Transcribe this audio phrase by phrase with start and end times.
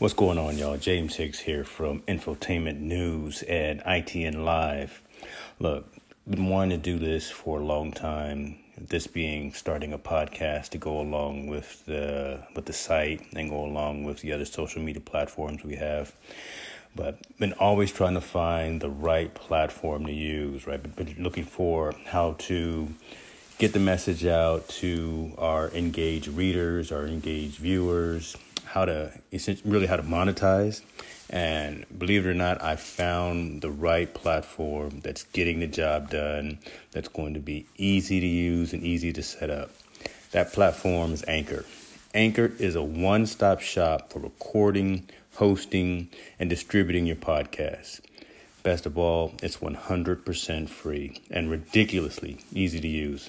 [0.00, 0.78] What's going on, y'all?
[0.78, 5.02] James Hicks here from Infotainment News and ITN Live.
[5.58, 5.92] Look,
[6.26, 8.56] been wanting to do this for a long time.
[8.78, 13.62] This being starting a podcast to go along with the with the site and go
[13.62, 16.14] along with the other social media platforms we have.
[16.96, 20.66] But been always trying to find the right platform to use.
[20.66, 22.88] Right, been looking for how to
[23.60, 28.34] get the message out to our engaged readers, our engaged viewers
[28.64, 29.12] how to
[29.66, 30.80] really how to monetize.
[31.28, 36.58] And believe it or not, I found the right platform that's getting the job done,
[36.92, 39.70] that's going to be easy to use and easy to set up.
[40.32, 41.66] That platform is Anchor.
[42.14, 48.00] Anchor is a one stop shop for recording, hosting, and distributing your podcast.
[48.62, 53.28] Best of all, it's 100% free and ridiculously easy to use.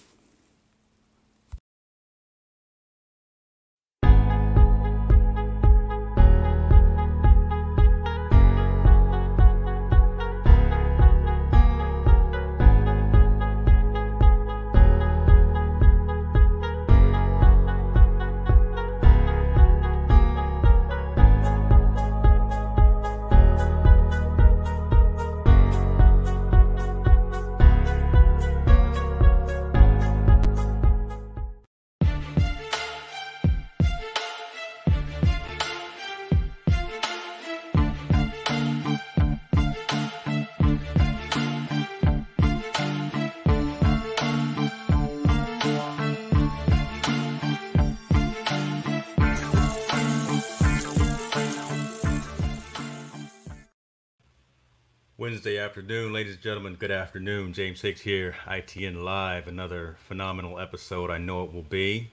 [55.43, 56.75] Afternoon, ladies and gentlemen.
[56.75, 57.53] Good afternoon.
[57.53, 59.47] James Hicks here, ITN Live.
[59.47, 61.09] Another phenomenal episode.
[61.09, 62.11] I know it will be.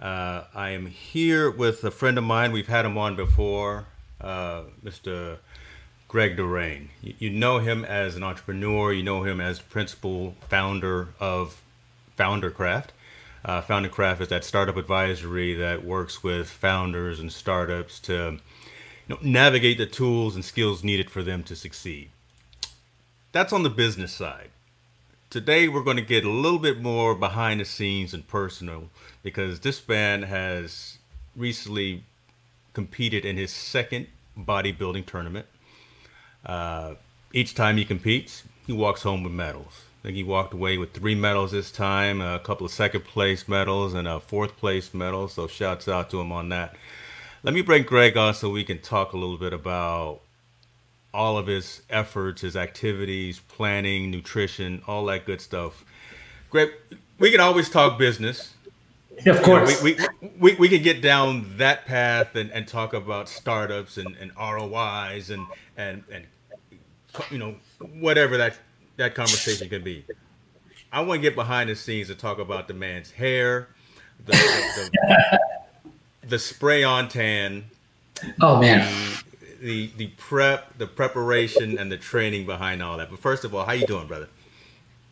[0.00, 2.50] Uh, I am here with a friend of mine.
[2.50, 3.88] We've had him on before,
[4.22, 5.36] uh, Mr.
[6.08, 6.88] Greg Narain.
[7.02, 8.90] You, you, know him as an entrepreneur.
[8.90, 11.60] You know him as principal founder of
[12.18, 12.88] Foundercraft.
[13.44, 18.40] Uh, Foundercraft is that startup advisory that works with founders and startups to you
[19.08, 22.08] know, navigate the tools and skills needed for them to succeed
[23.32, 24.50] that's on the business side.
[25.30, 28.90] Today, we're going to get a little bit more behind the scenes and personal
[29.22, 30.98] because this man has
[31.34, 32.04] recently
[32.74, 35.46] competed in his second bodybuilding tournament.
[36.44, 36.94] Uh,
[37.32, 39.84] each time he competes, he walks home with medals.
[40.00, 43.48] I think he walked away with three medals this time, a couple of second place
[43.48, 45.28] medals, and a fourth place medal.
[45.28, 46.74] So, shouts out to him on that.
[47.42, 50.20] Let me bring Greg on so we can talk a little bit about
[51.14, 55.84] all of his efforts, his activities, planning, nutrition, all that good stuff.
[56.50, 56.70] Greg,
[57.18, 58.54] we can always talk business.
[59.26, 59.82] Of course.
[59.82, 63.28] You know, we, we, we, we can get down that path and, and talk about
[63.28, 65.46] startups and, and ROIs and,
[65.76, 66.26] and, and,
[67.30, 67.54] you know,
[68.00, 68.56] whatever that,
[68.96, 70.04] that conversation can be.
[70.92, 73.68] I want to get behind the scenes and talk about the man's hair,
[74.24, 75.40] the, the, the,
[76.28, 77.64] the spray on tan.
[78.40, 78.90] Oh, man.
[79.62, 83.10] The the prep, the preparation, and the training behind all that.
[83.10, 84.28] But first of all, how you doing, brother?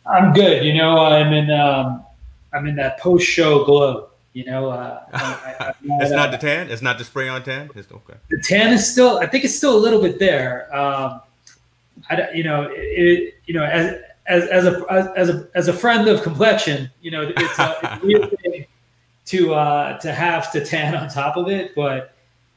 [0.04, 0.64] I'm good.
[0.64, 2.04] You know, I'm in um,
[2.52, 4.08] I'm in that post show glow.
[4.32, 6.70] You know, uh, I, it's not uh, the tan.
[6.70, 7.70] It's not the spray on tan.
[7.74, 8.14] It's okay.
[8.28, 9.18] The tan is still.
[9.18, 10.74] I think it's still a little bit there.
[10.76, 11.20] Um,
[12.08, 16.08] I you know it, you know as as as a as a as a friend
[16.08, 18.66] of complexion, you know it's a, it's a weird thing
[19.26, 22.14] to uh, to have to tan on top of it, but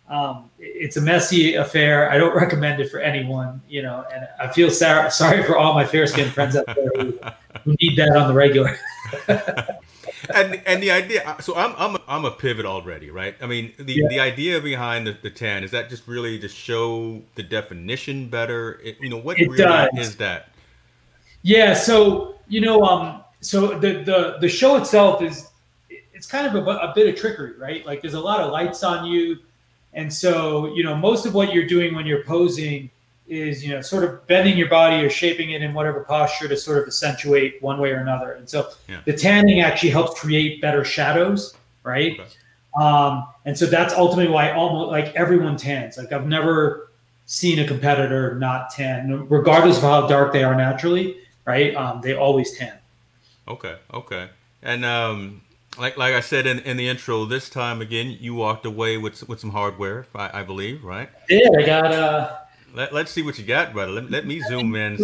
[0.10, 2.12] um, it's a messy affair.
[2.12, 5.74] I don't recommend it for anyone, you know, and I feel sorry, sorry for all
[5.74, 7.20] my fair skinned friends out there who,
[7.64, 8.78] who, need that on the regular.
[9.28, 13.36] and and the idea, so I'm I'm a, I'm a pivot already, right?
[13.42, 14.08] I mean, the, yeah.
[14.10, 18.80] the idea behind the, the tan is that just really to show the definition better.
[18.84, 19.90] It, you know, what it really does.
[19.96, 20.50] is that?
[21.44, 21.74] Yeah.
[21.74, 25.50] So you know, um, so the the the show itself is
[25.90, 27.86] it's kind of a, a bit of trickery, right?
[27.86, 29.40] Like there's a lot of lights on you
[29.94, 32.90] and so, you know, most of what you're doing when you're posing
[33.28, 36.58] is you know sort of bending your body or shaping it in whatever posture to
[36.58, 38.34] sort of accentuate one way or another.
[38.34, 38.98] And so Yeah.
[39.06, 42.20] the tanning actually helps create better shadows, right?
[42.20, 42.30] Okay.
[42.80, 45.98] Um, and so that's ultimately why almost like everyone tans.
[45.98, 46.92] Like I've never
[47.26, 51.74] seen a competitor not tan, regardless of how dark they are naturally, right?
[51.76, 52.74] Um, they always tan.
[53.48, 54.30] Okay, okay.
[54.62, 55.42] And um,
[55.78, 59.28] like like I said in, in the intro, this time again, you walked away with
[59.28, 61.10] with some hardware, I, I believe, right?
[61.30, 62.38] Yeah, I got uh
[62.74, 63.92] Let, let's see what you got, brother.
[63.92, 65.00] Let, let me zoom in.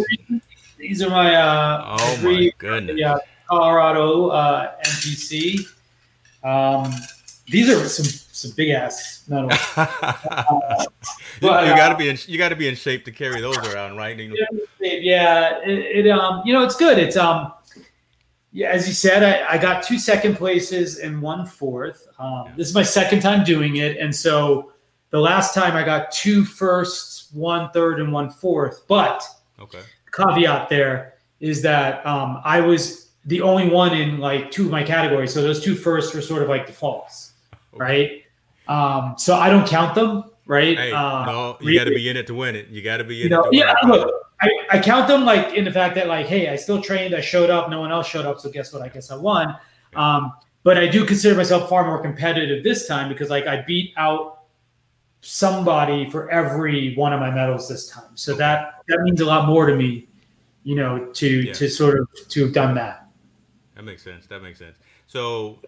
[0.78, 2.98] these are my uh Oh my goodness.
[2.98, 3.16] yeah,
[3.48, 5.66] Colorado uh NPC.
[6.44, 6.92] Um
[7.48, 9.52] these are some some big ass medals.
[9.76, 9.84] you,
[11.40, 13.96] But, you uh, gotta be in you gotta be in shape to carry those around,
[13.96, 14.16] right?
[14.16, 14.36] You know-
[14.80, 16.98] yeah, it, it um you know it's good.
[16.98, 17.52] It's um
[18.52, 22.06] yeah, as you said, I, I got two second places and one fourth.
[22.18, 22.52] Um, Yeah.
[22.56, 24.72] This is my second time doing it, and so
[25.10, 28.82] the last time I got two firsts, one third, and one fourth.
[28.88, 29.22] But
[29.60, 29.80] Okay.
[30.12, 34.82] caveat there is that um, I was the only one in like two of my
[34.82, 35.32] categories.
[35.34, 37.32] So those two firsts were sort of like defaults,
[37.72, 38.22] right?
[38.68, 40.76] Um, so I don't count them, right?
[40.78, 42.68] Hey, Uh, no, you really- gotta be in it to win it.
[42.68, 43.96] You gotta be in you know, it to yeah, win it.
[43.98, 47.14] look, I, I count them like in the fact that like, hey, I still trained,
[47.14, 48.82] I showed up, no one else showed up, so guess what?
[48.82, 49.54] I guess I won.
[49.94, 50.32] Um,
[50.62, 54.40] but I do consider myself far more competitive this time because like I beat out
[55.22, 58.10] somebody for every one of my medals this time.
[58.14, 60.08] So that that means a lot more to me,
[60.64, 61.52] you know, to Yeah.
[61.54, 63.08] to sort of to have done that.
[63.76, 64.26] That makes sense.
[64.26, 64.76] That makes sense.
[65.06, 65.58] So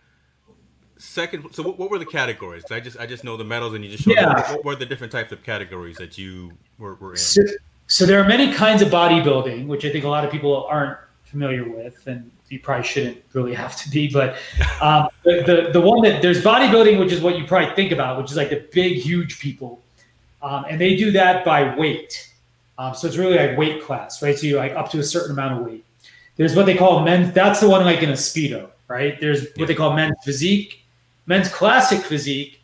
[0.99, 2.65] second so what, what were the categories?
[2.71, 4.53] I just I just know the medals and you just showed Yeah.
[4.53, 7.19] what were the different types of categories that you were, were in?
[7.19, 7.43] So,
[7.87, 10.99] so there are many kinds of bodybuilding, which I think a lot of people aren't
[11.25, 14.11] familiar with, and you probably shouldn't really have to be.
[14.11, 14.37] But
[14.81, 18.19] um, the, the the one that there's bodybuilding, which is what you probably think about,
[18.19, 19.83] which is like the big, huge people,
[20.43, 22.29] um, and they do that by weight.
[22.79, 24.37] Um, so it's really like weight class, right?
[24.37, 25.85] So you like up to a certain amount of weight.
[26.37, 27.33] There's what they call men's.
[27.35, 29.21] That's the one like in a speedo, right?
[29.21, 30.85] There's what they call men's physique,
[31.27, 32.62] men's classic physique,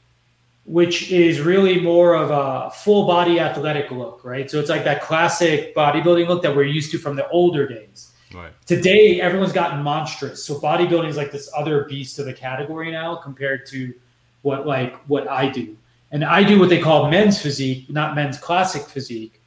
[0.68, 4.50] which is really more of a full body athletic look, right?
[4.50, 8.12] So it's like that classic bodybuilding look that we're used to from the older days.
[8.34, 8.52] Right.
[8.66, 10.44] Today, everyone's gotten monstrous.
[10.44, 13.94] So bodybuilding is like this other beast of a category now compared to
[14.42, 15.74] what like what I do.
[16.12, 19.40] And I do what they call men's physique, not men's classic physique,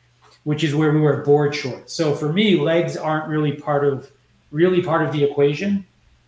[0.44, 1.94] which is where we wear board shorts.
[1.94, 4.12] So for me, legs aren't really part of
[4.50, 5.86] really part of the equation.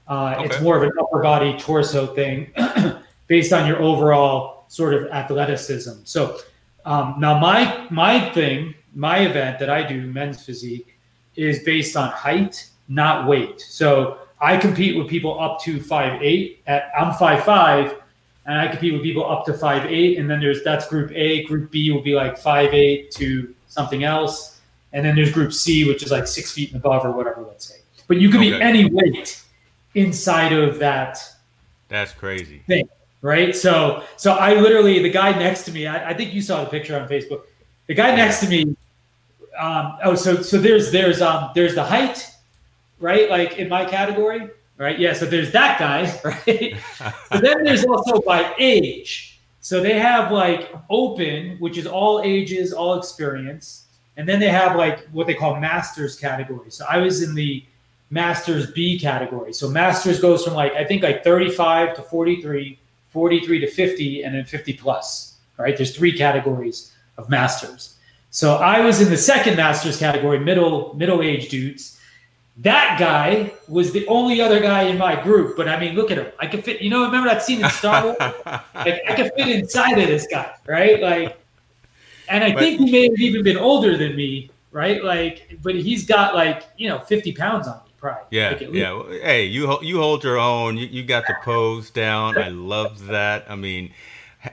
[0.08, 2.52] Uh, It's more of an upper body torso thing
[3.28, 6.04] based on your overall sort of athleticism.
[6.04, 6.40] So
[6.84, 10.98] um, now my my thing, my event that I do, men's physique,
[11.36, 13.62] is based on height, not weight.
[13.62, 16.64] So I compete with people up to five eight.
[16.66, 18.02] At I'm five five,
[18.48, 20.18] and I compete with people up to five eight.
[20.18, 21.44] And then there's that's group A.
[21.44, 24.60] Group B will be like five eight to something else,
[24.92, 27.44] and then there's group C, which is like six feet and above or whatever.
[27.44, 27.78] Let's say,
[28.08, 29.40] but you could be any weight
[29.94, 31.24] inside of that
[31.90, 32.64] That's crazy.
[33.24, 33.56] Right?
[33.56, 35.88] So, so I literally the guy next to me.
[35.88, 37.42] I, I think you saw the picture on Facebook.
[37.88, 38.76] The guy next to me.
[39.58, 42.30] Um, oh, so so there's there's um there's the height,
[43.00, 43.30] right?
[43.30, 45.00] Like in my category, right?
[45.00, 45.14] Yeah.
[45.14, 46.76] So there's that guy, right?
[47.32, 49.40] but then there's also by age.
[49.62, 53.86] So they have like open, which is all ages, all experience,
[54.18, 56.70] and then they have like what they call masters category.
[56.72, 57.64] So I was in the
[58.10, 59.54] masters B category.
[59.54, 62.80] So masters goes from like I think like 35 to 43,
[63.14, 65.38] 43 to 50, and then 50 plus.
[65.58, 65.78] Right?
[65.78, 67.96] There's three categories of masters.
[68.32, 72.00] So I was in the second masters category, middle middle age dudes.
[72.58, 75.56] That guy was the only other guy in my group.
[75.56, 76.28] But I mean, look at him.
[76.40, 76.82] I could fit.
[76.82, 78.18] You know, remember that scene in Star Wars?
[78.74, 81.00] like I could fit inside of this guy, right?
[81.00, 81.40] Like,
[82.30, 85.04] and I But- think he may have even been older than me, right?
[85.04, 87.92] Like, but he's got like you know fifty pounds on me,
[88.30, 88.92] yeah, Like, yeah.
[88.94, 90.78] Well, Hey, you ho- you hold your own.
[90.78, 92.38] You, you got the pose down.
[92.38, 93.46] I love that.
[93.50, 93.94] I mean,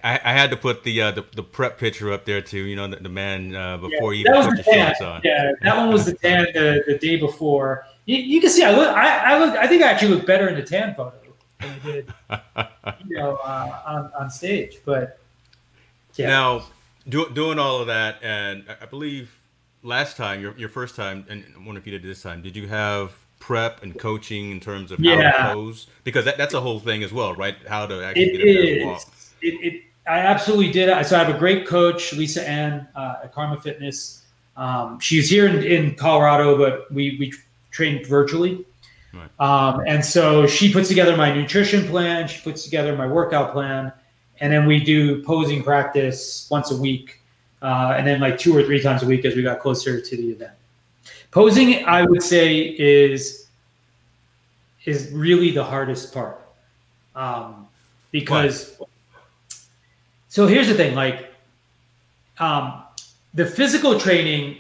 [0.05, 2.63] I, I had to put the, uh, the the prep picture up there too.
[2.63, 5.21] You know, the, the man uh, before that even put the the shorts on.
[5.25, 7.87] Yeah, that one was the tan the, the day before.
[8.07, 8.89] You, you can see I look.
[8.97, 9.57] I, I look.
[9.57, 11.15] I think I actually look better in the tan photo
[11.61, 12.13] than I did,
[13.09, 14.79] you know, uh, on on stage.
[14.85, 15.19] But
[16.15, 16.65] yeah, Now,
[17.09, 19.31] do, doing all of that, and I- I believe
[19.83, 22.57] last time, your, your first time, and I wonder if you did this time, did
[22.57, 25.33] you have prep and coaching in terms of how Yeah.
[25.33, 25.89] to pose?
[26.05, 27.57] Because that, that's a whole thing as well, right?
[27.69, 29.03] How to actually It get a better walk.
[29.43, 30.89] It, it, I absolutely did.
[31.07, 34.23] So I have a great coach, Lisa Ann uh, at Karma Fitness.
[34.57, 37.33] Um, she's here in, in Colorado, but we we
[37.71, 38.65] train virtually.
[39.13, 39.31] Right.
[39.41, 42.29] Um, and so she puts together my nutrition plan.
[42.29, 43.93] She puts together my workout plan,
[44.41, 47.21] and then we do posing practice once a week
[47.63, 50.17] uh, and then like two or three times a week as we got closer to
[50.17, 50.53] the event.
[51.31, 53.47] Posing, I would say, is
[54.85, 56.41] is really the hardest part
[57.15, 57.69] um,
[58.11, 58.75] because.
[58.79, 58.89] What?
[60.29, 61.33] So here's the thing, like,
[62.39, 62.85] um,
[63.35, 64.59] the physical training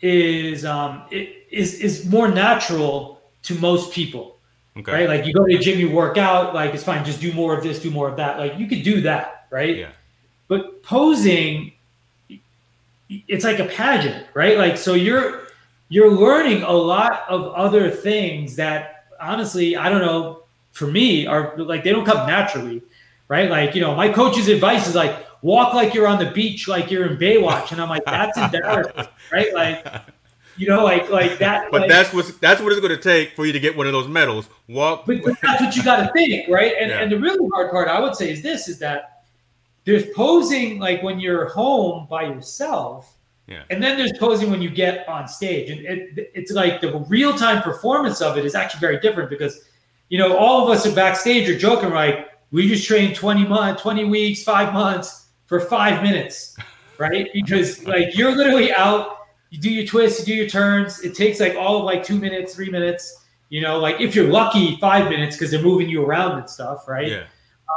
[0.00, 4.36] is um, it, is is more natural to most people.
[4.76, 4.92] Okay.
[4.92, 5.08] Right?
[5.08, 7.56] Like you go to the gym, you work out, like it's fine, just do more
[7.56, 8.38] of this, do more of that.
[8.38, 9.76] Like you could do that, right?
[9.76, 9.90] Yeah.
[10.48, 11.72] But posing,
[13.10, 14.56] it's like a pageant, right?
[14.56, 15.41] Like so you're
[15.92, 21.54] you're learning a lot of other things that honestly, I don't know, for me, are
[21.58, 22.80] like they don't come naturally,
[23.28, 23.50] right?
[23.50, 26.90] Like, you know, my coach's advice is like walk like you're on the beach, like
[26.90, 27.72] you're in Baywatch.
[27.72, 29.52] And I'm like, that's embarrassing, right?
[29.52, 29.86] Like
[30.56, 31.70] you know, like like that.
[31.70, 33.86] But like, that's what that's what it's going to take for you to get one
[33.86, 34.48] of those medals.
[34.68, 35.04] Walk.
[35.04, 36.72] But, that's what you got to think, right?
[36.80, 37.00] And yeah.
[37.00, 39.24] and the really hard part, I would say, is this: is that
[39.84, 43.11] there's posing like when you're home by yourself,
[43.46, 43.62] yeah.
[43.70, 47.36] and then there's posing when you get on stage, and it, it's like the real
[47.36, 49.68] time performance of it is actually very different because,
[50.08, 52.26] you know, all of us are backstage are joking right.
[52.50, 56.56] we just trained 20 months, 20 weeks, five months for five minutes,
[56.98, 57.28] right?
[57.32, 59.18] Because like you're literally out
[59.52, 61.00] you do your twists, you do your turns.
[61.00, 63.26] It takes like all of like two minutes, three minutes.
[63.50, 66.88] You know, like if you're lucky, five minutes because they're moving you around and stuff,
[66.88, 67.06] right?
[67.06, 67.24] Yeah.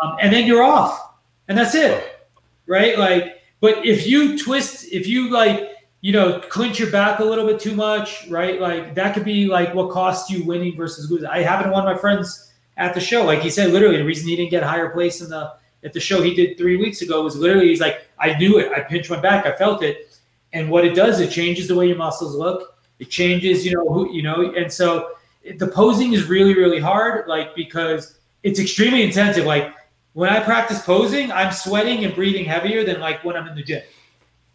[0.02, 1.16] Um, and then you're off,
[1.50, 2.18] and that's it,
[2.66, 2.98] right?
[2.98, 5.72] Like, but if you twist, if you like,
[6.02, 8.62] you know, clinch your back a little bit too much, right?
[8.62, 11.28] Like that could be like what cost you winning versus losing.
[11.28, 14.06] I happened to one of my friends at the show, like he said, literally the
[14.06, 16.78] reason he didn't get a higher place in the at the show he did three
[16.78, 19.84] weeks ago was literally he's like, I knew it, I pinched my back, I felt
[19.84, 20.16] it
[20.56, 22.78] and what it does, it changes the way your muscles look.
[23.00, 25.12] It changes, you know, who you know, and so
[25.58, 29.46] the posing is really, really hard, like because it's extremely intensive.
[29.46, 29.74] Like
[30.16, 33.62] when I practice posing, I'm sweating and breathing heavier than like when I'm in the
[33.62, 33.84] gym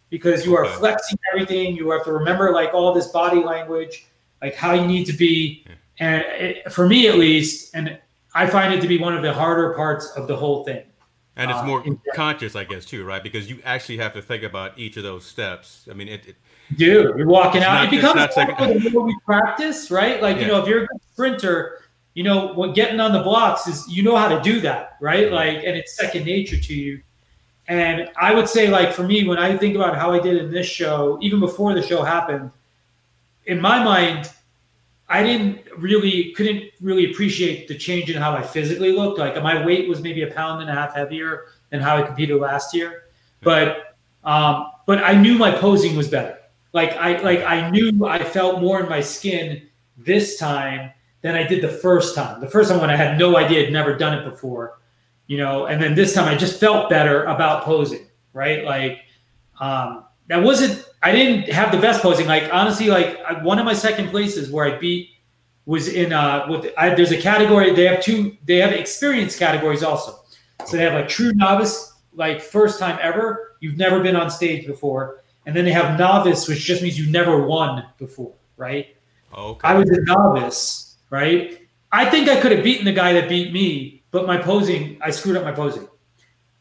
[0.09, 1.77] because you are flexing everything.
[1.77, 4.07] You have to remember like all this body language,
[4.41, 5.67] like how you need to be.
[5.99, 7.99] And it, for me, at least, and
[8.35, 10.83] I find it to be one of the harder parts of the whole thing.
[11.37, 13.23] And it's uh, more uh, conscious, I guess, too, right?
[13.23, 15.87] Because you actually have to think about each of those steps.
[15.91, 16.27] I mean, it.
[16.27, 16.37] it
[16.77, 17.75] Dude, you're walking out.
[17.75, 18.83] Not, it becomes more second...
[18.83, 20.23] the more we practice, right?
[20.23, 20.43] Like yeah.
[20.43, 21.83] you know, if you're a sprinter,
[22.21, 25.33] you know what getting on the blocks is you know how to do that, right?
[25.33, 27.01] Like, and it's second nature to you.
[27.67, 30.51] And I would say, like for me, when I think about how I did in
[30.51, 32.51] this show, even before the show happened,
[33.47, 34.31] in my mind,
[35.09, 39.19] I didn't really couldn't really appreciate the change in how I physically looked.
[39.19, 42.39] Like my weight was maybe a pound and a half heavier than how I competed
[42.39, 43.05] last year,
[43.41, 46.37] but um, but I knew my posing was better.
[46.75, 49.63] Like I like I knew I felt more in my skin
[49.97, 50.91] this time
[51.23, 52.41] than I did the first time.
[52.41, 54.79] The first time when I had no idea, had never done it before,
[55.27, 58.65] you know, and then this time I just felt better about posing, right?
[58.65, 59.01] Like
[59.61, 62.27] um, that wasn't I didn't have the best posing.
[62.27, 65.11] Like honestly, like one of my second places where I beat
[65.67, 69.83] was in uh with I, there's a category they have two they have experience categories
[69.83, 70.21] also.
[70.67, 74.67] So they have like true novice, like first time ever, you've never been on stage
[74.67, 78.97] before, and then they have novice, which just means you've never won before, right?
[79.37, 79.69] Okay.
[79.69, 81.61] I was a novice, right?
[81.93, 85.11] I think I could have beaten the guy that beat me, but my posing, I
[85.11, 85.89] screwed up my posing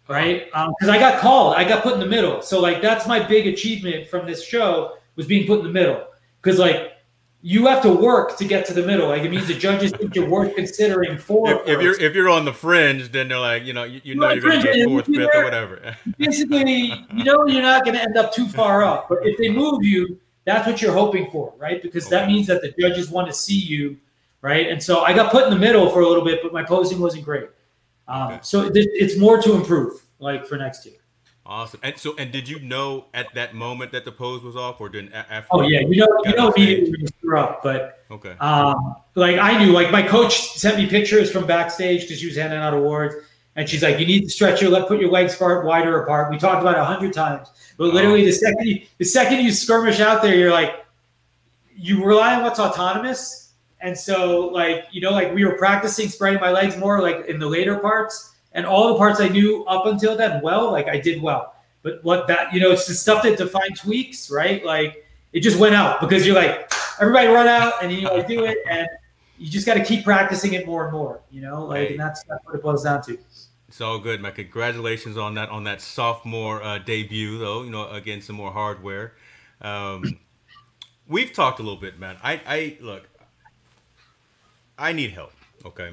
[0.10, 0.46] right?
[0.48, 2.42] Because um, I got called, I got put in the middle.
[2.42, 6.06] So like that's my big achievement from this show was being put in the middle.
[6.42, 6.94] Because like
[7.42, 9.08] you have to work to get to the middle.
[9.08, 11.50] Like it means the judges think you're worth considering for.
[11.50, 14.16] If, if, you're if you're on the fringe, then they're like, you know, you, you
[14.16, 15.96] know you're going to get fourth, fifth, or whatever.
[16.18, 19.08] basically, you know you're not going to end up too far up.
[19.08, 21.82] But if they move you, that's what you're hoping for, right?
[21.82, 22.16] Because okay.
[22.16, 23.96] that means that the judges want to see you,
[24.42, 24.70] right?
[24.70, 27.00] And so I got put in the middle for a little bit, but my posing
[27.00, 27.50] wasn't great.
[28.08, 28.40] Um, okay.
[28.42, 30.96] So it's more to improve, like for next year.
[31.46, 31.80] Awesome.
[31.82, 34.88] And so, and did you know at that moment that the pose was off, or
[34.88, 35.48] did after?
[35.50, 38.36] Oh yeah, you know, you know immediately you screw up, but okay.
[38.40, 42.36] Um, like I knew, like my coach sent me pictures from backstage because she was
[42.36, 43.16] handing out awards,
[43.56, 46.30] and she's like, "You need to stretch your, let put your legs far wider apart."
[46.30, 48.26] We talked about it a hundred times, but literally oh.
[48.26, 50.86] the second you, the second you skirmish out there, you're like,
[51.76, 53.39] you rely on what's autonomous
[53.82, 57.40] and so, like, you know, like we were practicing spreading my legs more, like in
[57.40, 61.00] the later parts, and all the parts I knew up until then well, like I
[61.00, 61.56] did well.
[61.82, 64.64] But what that, you know, it's the stuff that define tweaks, right?
[64.66, 68.22] Like it just went out because you're like, everybody run out and you know, I
[68.22, 68.88] do it, and
[69.38, 71.92] you just got to keep practicing it more and more, you know, like, right.
[71.92, 73.18] and that's, that's what it boils down to.
[73.70, 74.34] It's all good, man.
[74.34, 77.62] Congratulations on that on that sophomore uh, debut, though.
[77.62, 79.14] You know, again, some more hardware.
[79.62, 80.20] Um,
[81.08, 82.18] we've talked a little bit, man.
[82.24, 83.09] I, I look.
[84.80, 85.34] I need help.
[85.66, 85.92] Okay,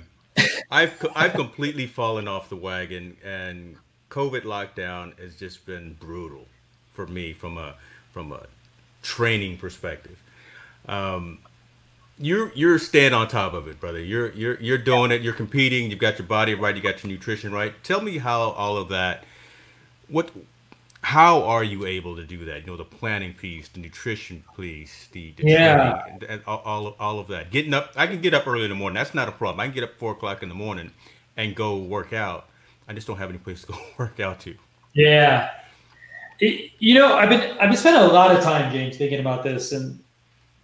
[0.70, 3.76] I've I've completely fallen off the wagon, and
[4.10, 6.46] COVID lockdown has just been brutal
[6.92, 7.74] for me from a
[8.12, 8.46] from a
[9.02, 10.22] training perspective.
[10.88, 11.38] Um,
[12.18, 14.00] you're you're staying on top of it, brother.
[14.00, 15.20] You're you're you're doing it.
[15.20, 15.90] You're competing.
[15.90, 16.74] You've got your body right.
[16.74, 17.74] You got your nutrition right.
[17.82, 19.24] Tell me how all of that.
[20.08, 20.30] What
[21.06, 22.62] how are you able to do that?
[22.62, 26.94] You know, the planning piece, the nutrition piece, the, the yeah, and, and all, of,
[26.98, 27.52] all of that.
[27.52, 28.96] Getting up, I can get up early in the morning.
[28.96, 29.60] That's not a problem.
[29.60, 30.90] I can get up four o'clock in the morning
[31.36, 32.48] and go work out.
[32.88, 34.56] I just don't have any place to go work out to.
[34.94, 35.52] Yeah,
[36.40, 39.44] it, you know, I've been I've been spending a lot of time, James, thinking about
[39.44, 40.02] this, and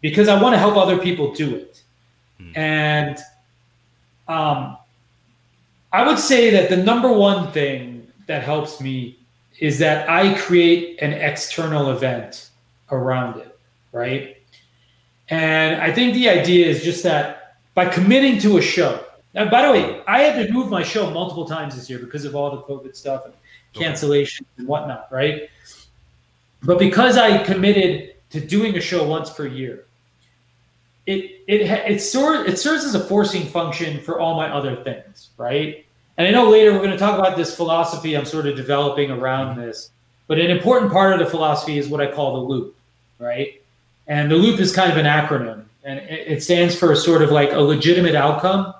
[0.00, 1.82] because I want to help other people do it,
[2.40, 2.56] mm.
[2.56, 3.16] and
[4.26, 4.76] um,
[5.92, 9.20] I would say that the number one thing that helps me
[9.62, 12.50] is that I create an external event
[12.90, 13.56] around it,
[13.92, 14.36] right?
[15.28, 19.04] And I think the idea is just that by committing to a show.
[19.34, 22.24] Now, by the way, I had to move my show multiple times this year because
[22.24, 23.34] of all the COVID stuff and
[23.72, 25.48] cancellations and whatnot, right?
[26.64, 29.84] But because I committed to doing a show once per year,
[31.06, 35.30] it it it sort it serves as a forcing function for all my other things,
[35.36, 35.86] right?
[36.22, 39.10] And I know later we're going to talk about this philosophy I'm sort of developing
[39.10, 39.90] around this,
[40.28, 42.76] but an important part of the philosophy is what I call the loop,
[43.18, 43.60] right?
[44.06, 47.50] And the loop is kind of an acronym, and it stands for sort of like
[47.50, 48.72] a legitimate outcome,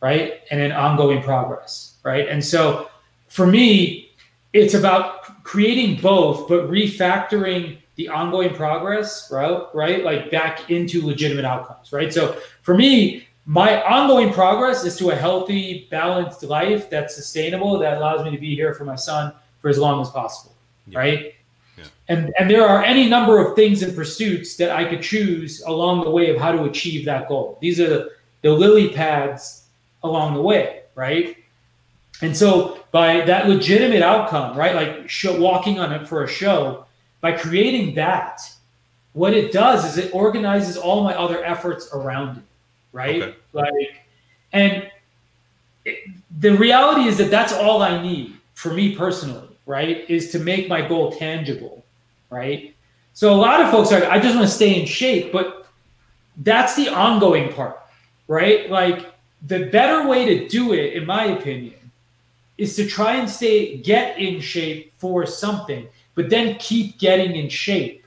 [0.00, 0.42] right?
[0.52, 2.28] And an ongoing progress, right?
[2.28, 2.88] And so
[3.26, 4.12] for me,
[4.52, 9.66] it's about creating both, but refactoring the ongoing progress, right?
[9.74, 12.14] Right, like back into legitimate outcomes, right?
[12.14, 17.96] So for me, my ongoing progress is to a healthy, balanced life that's sustainable, that
[17.96, 20.52] allows me to be here for my son for as long as possible.
[20.88, 20.98] Yeah.
[20.98, 21.34] Right.
[21.78, 21.84] Yeah.
[22.08, 26.02] And and there are any number of things and pursuits that I could choose along
[26.02, 27.58] the way of how to achieve that goal.
[27.60, 28.10] These are the,
[28.42, 29.66] the lily pads
[30.02, 31.36] along the way, right?
[32.22, 34.74] And so by that legitimate outcome, right?
[34.74, 36.86] Like show, walking on it for a show,
[37.20, 38.40] by creating that,
[39.12, 42.42] what it does is it organizes all my other efforts around it
[42.96, 43.22] right?
[43.22, 43.36] Okay.
[43.52, 43.94] Like,
[44.52, 44.90] and
[45.84, 46.08] it,
[46.40, 50.08] the reality is that that's all I need for me personally, right?
[50.08, 51.84] Is to make my goal tangible,
[52.30, 52.74] right?
[53.12, 55.66] So a lot of folks are, I just want to stay in shape, but
[56.38, 57.78] that's the ongoing part,
[58.28, 58.70] right?
[58.70, 59.12] Like
[59.46, 61.74] the better way to do it, in my opinion,
[62.56, 67.50] is to try and stay, get in shape for something, but then keep getting in
[67.50, 68.06] shape.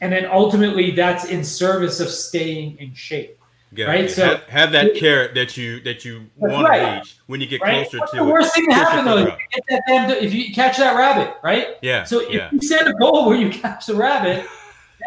[0.00, 3.38] And then ultimately that's in service of staying in shape.
[3.74, 4.04] Got right.
[4.04, 4.10] It.
[4.10, 6.78] So have, have that it, carrot that you that you want right.
[6.80, 7.82] to reach when you get right?
[7.82, 10.96] closer What's to the worst thing to happen though, if damn, if you catch that
[10.96, 11.76] rabbit, right?
[11.82, 12.04] Yeah.
[12.04, 12.48] So if yeah.
[12.52, 14.46] you set a goal where you catch the rabbit,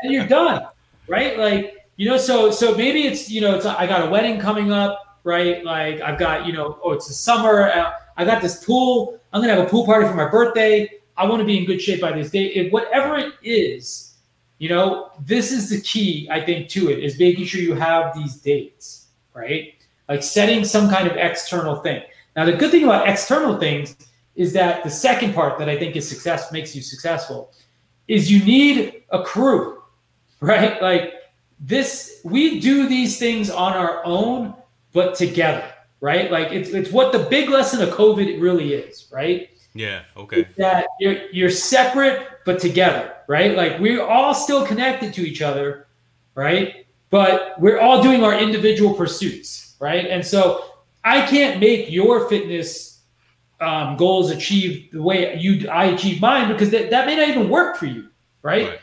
[0.04, 0.68] then you're done,
[1.08, 1.38] right?
[1.38, 4.72] Like you know, so so maybe it's you know, it's I got a wedding coming
[4.72, 5.64] up, right?
[5.64, 7.70] Like I've got you know, oh, it's the summer.
[7.72, 9.20] Uh, I got this pool.
[9.32, 10.90] I'm gonna have a pool party for my birthday.
[11.16, 12.48] I want to be in good shape by this day.
[12.48, 14.07] If whatever it is,
[14.60, 18.16] you know, this is the key, I think, to it is making sure you have
[18.16, 19.76] these dates, right?
[20.10, 22.02] Like setting some kind of external thing.
[22.36, 23.96] Now, the good thing about external things
[24.36, 27.52] is that the second part that I think is success makes you successful
[28.08, 29.82] is you need a crew,
[30.40, 30.82] right?
[30.82, 31.14] Like
[31.60, 34.56] this, we do these things on our own,
[34.94, 36.32] but together, right?
[36.32, 39.50] Like it's it's what the big lesson of COVID really is, right?
[39.78, 40.02] Yeah.
[40.16, 40.48] Okay.
[40.58, 43.56] That you're you're separate but together, right?
[43.56, 45.88] Like we're all still connected to each other,
[46.34, 46.88] right?
[47.10, 50.08] But we're all doing our individual pursuits, right?
[50.08, 50.66] And so
[51.04, 53.02] I can't make your fitness
[53.60, 57.50] um, goals achieve the way you I achieve mine because that, that may not even
[57.50, 58.10] work for you,
[58.42, 58.70] right?
[58.70, 58.80] right?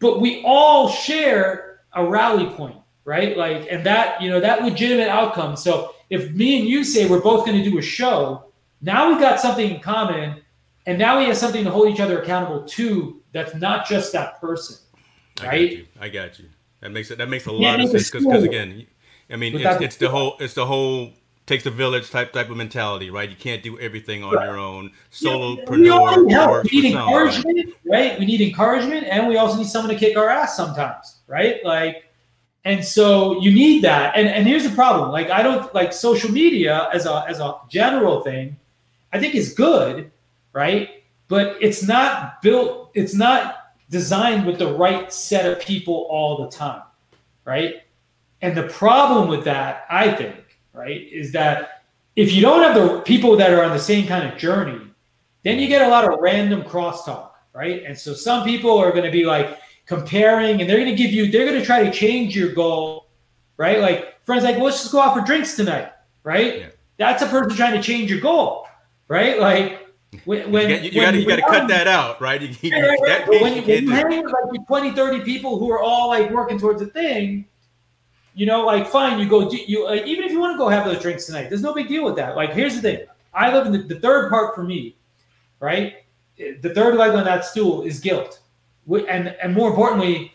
[0.00, 3.36] But we all share a rally point, right?
[3.36, 5.56] Like, and that you know that legitimate outcome.
[5.56, 8.45] So if me and you say we're both going to do a show
[8.80, 10.42] now we've got something in common,
[10.86, 13.22] and now we have something to hold each other accountable to.
[13.32, 14.76] That's not just that person,
[15.42, 15.48] right?
[15.50, 15.86] I got you.
[16.00, 16.44] I got you.
[16.80, 17.18] That makes it.
[17.18, 18.86] That makes a lot of sense because again,
[19.30, 20.36] I mean, it's, it's the whole.
[20.40, 21.12] It's the whole
[21.46, 23.28] takes a village type type of mentality, right?
[23.28, 24.46] You can't do everything on right.
[24.46, 24.92] your own.
[25.12, 26.30] Solopreneur.
[26.30, 28.18] Yeah, we, we need encouragement, right?
[28.18, 31.64] We need encouragement, and we also need someone to kick our ass sometimes, right?
[31.64, 32.06] Like
[32.66, 34.16] and so you need that.
[34.16, 35.12] And and here's the problem.
[35.12, 38.58] Like I don't like social media as a as a general thing,
[39.12, 40.10] I think is good,
[40.52, 41.04] right?
[41.28, 43.56] But it's not built, it's not
[43.90, 46.82] designed with the right set of people all the time,
[47.44, 47.76] right?
[48.42, 51.82] And the problem with that, I think, right, is that
[52.14, 54.80] if you don't have the people that are on the same kind of journey,
[55.42, 57.82] then you get a lot of random crosstalk, right?
[57.84, 61.12] And so some people are going to be like, comparing, and they're going to give
[61.12, 63.06] you, they're going to try to change your goal,
[63.56, 63.80] right?
[63.80, 65.92] Like friends, like, well, let's just go out for drinks tonight,
[66.24, 66.58] right?
[66.58, 66.66] Yeah.
[66.98, 68.65] That's a person trying to change your goal,
[69.08, 69.38] right?
[69.38, 69.86] Like,
[70.24, 72.40] when, when you, you, got you got to cut that out, right?
[72.40, 73.28] You, yeah, right, right.
[73.28, 76.58] when you, when you hang with like 20, 30 people who are all like working
[76.58, 77.46] towards a thing,
[78.34, 80.84] you know, like fine, you go, you like, even if you want to go have
[80.84, 82.36] those drinks tonight, there's no big deal with that.
[82.36, 84.96] Like, here's the thing: I live in the, the third part for me,
[85.58, 86.04] right?
[86.36, 88.40] The third leg on that stool is guilt,
[89.08, 90.32] and and more importantly,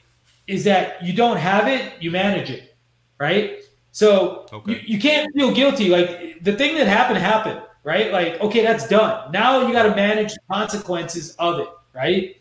[0.48, 2.76] is that you don't have it, you manage it,
[3.20, 3.60] right?
[3.92, 4.72] So okay.
[4.72, 5.90] you, you can't feel guilty.
[5.90, 8.12] Like the thing that happened happened right?
[8.12, 9.32] Like, okay, that's done.
[9.32, 12.38] Now you got to manage the consequences of it, right?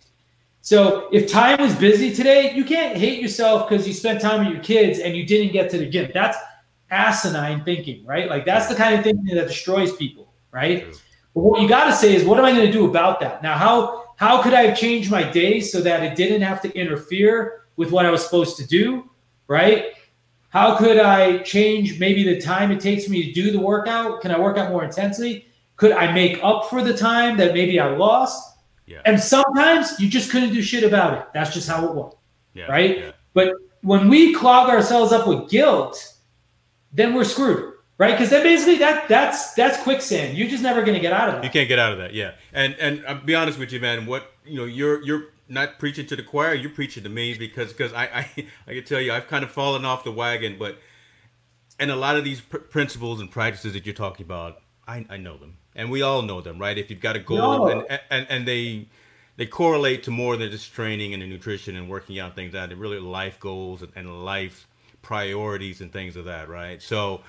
[0.63, 4.55] So if time was busy today, you can't hate yourself because you spent time with
[4.55, 6.11] your kids and you didn't get to the gym.
[6.13, 6.37] That's
[6.91, 8.29] asinine thinking, right?
[8.29, 10.87] Like that's the kind of thinking that destroys people, right?
[11.35, 13.43] But what you got to say is, what am I going to do about that?
[13.43, 16.79] Now, how how could I have changed my day so that it didn't have to
[16.79, 19.09] interfere with what I was supposed to do,
[19.47, 19.95] right?
[20.51, 24.21] How could I change maybe the time it takes me to do the workout?
[24.21, 25.47] Can I work out more intensely?
[25.77, 28.59] Could I make up for the time that maybe I lost?
[28.87, 29.01] Yeah.
[29.07, 31.27] And sometimes you just couldn't do shit about it.
[31.33, 32.15] That's just how it was.
[32.55, 32.67] Yeah.
[32.67, 32.99] Right?
[32.99, 33.13] Yeah.
[33.33, 36.15] But when we clog ourselves up with guilt,
[36.93, 37.75] then we're screwed.
[37.97, 38.13] Right?
[38.13, 40.37] Because then basically that that's that's quicksand.
[40.37, 41.45] You're just never gonna get out of that.
[41.45, 42.33] You can't get out of that, yeah.
[42.53, 46.07] And and I'll be honest with you, man, what you know, you're you're not preaching
[46.07, 46.55] to the choir.
[46.55, 49.51] You're preaching to me because because I, I I can tell you I've kind of
[49.51, 50.79] fallen off the wagon, but
[51.79, 55.17] and a lot of these pr- principles and practices that you're talking about, I, I
[55.17, 56.77] know them, and we all know them, right?
[56.79, 57.87] If you've got a goal, no.
[57.89, 58.89] and, and and they
[59.37, 62.69] they correlate to more than just training and nutrition and working out things out.
[62.69, 64.69] They're really life goals and, and life
[65.03, 66.81] priorities and things of that, right?
[66.83, 67.23] So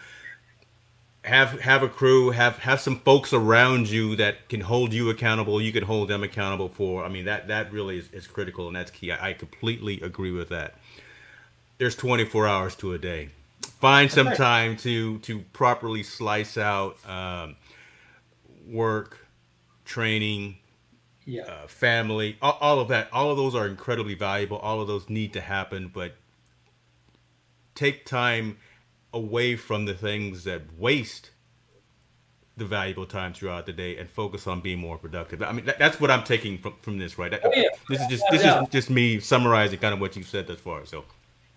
[1.23, 5.62] have have a crew, have have some folks around you that can hold you accountable.
[5.62, 7.03] You can hold them accountable for.
[7.05, 9.12] I mean that that really is, is critical and that's key.
[9.12, 10.75] I, I completely agree with that.
[11.77, 13.29] There's 24 hours to a day.
[13.79, 17.55] Find some time to to properly slice out um,
[18.67, 19.27] work,
[19.86, 20.57] training,
[21.25, 21.43] yeah.
[21.43, 23.10] uh, family, all, all of that.
[23.13, 24.57] All of those are incredibly valuable.
[24.57, 26.15] All of those need to happen, but
[27.75, 28.57] take time
[29.13, 31.32] away from the things that waste
[32.58, 35.41] the valuable time throughout the day and focus on being more productive.
[35.41, 37.34] I mean, that, that's what I'm taking from, from this, right?
[37.43, 37.69] oh, yeah.
[37.89, 38.62] This is just this yeah.
[38.62, 40.86] is just me summarizing kind of what you've said thus far.
[40.86, 41.06] So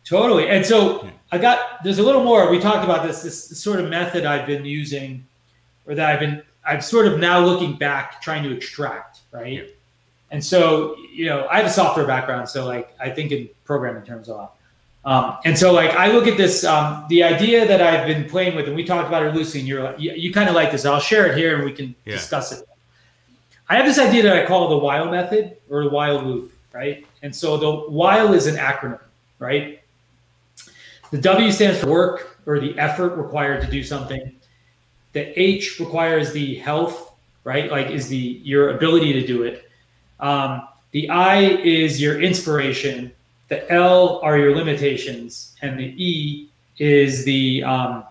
[0.05, 0.49] totally.
[0.49, 1.11] And so yeah.
[1.33, 2.51] I got there's a little more.
[2.51, 5.27] We talked about this this sort of method I've been using,
[5.87, 9.69] or that I've been I'm sort of now looking back trying to extract, right?
[10.31, 14.05] And so you know I have a software background, so like I think in programming
[14.05, 14.57] terms a lot.
[15.05, 18.57] Um, and so, like, I look at this, um, the idea that I've been playing
[18.57, 20.87] with, and we talked about it loosely, and you're you, you kind of like this.
[20.87, 22.15] I'll share it here, and we can yeah.
[22.15, 22.67] discuss it.
[23.69, 27.07] I have this idea that I call the while method or the while loop, right?
[27.23, 29.01] And so the while is an acronym,
[29.39, 29.83] right?
[31.11, 34.35] The W stands for work or the effort required to do something.
[35.13, 37.15] The H requires the health,
[37.45, 37.71] right?
[37.71, 39.69] Like is the your ability to do it.
[40.21, 43.13] Um, the I is your inspiration,
[43.49, 48.05] the L are your limitations, and the E is the um,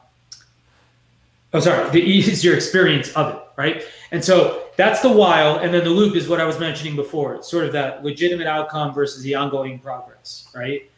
[1.53, 3.83] oh sorry, the E is your experience of it, right?
[4.11, 7.35] And so that's the while, and then the loop is what I was mentioning before.
[7.35, 10.89] It's sort of that legitimate outcome versus the ongoing progress, right?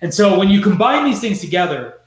[0.00, 2.00] And so when you combine these things together,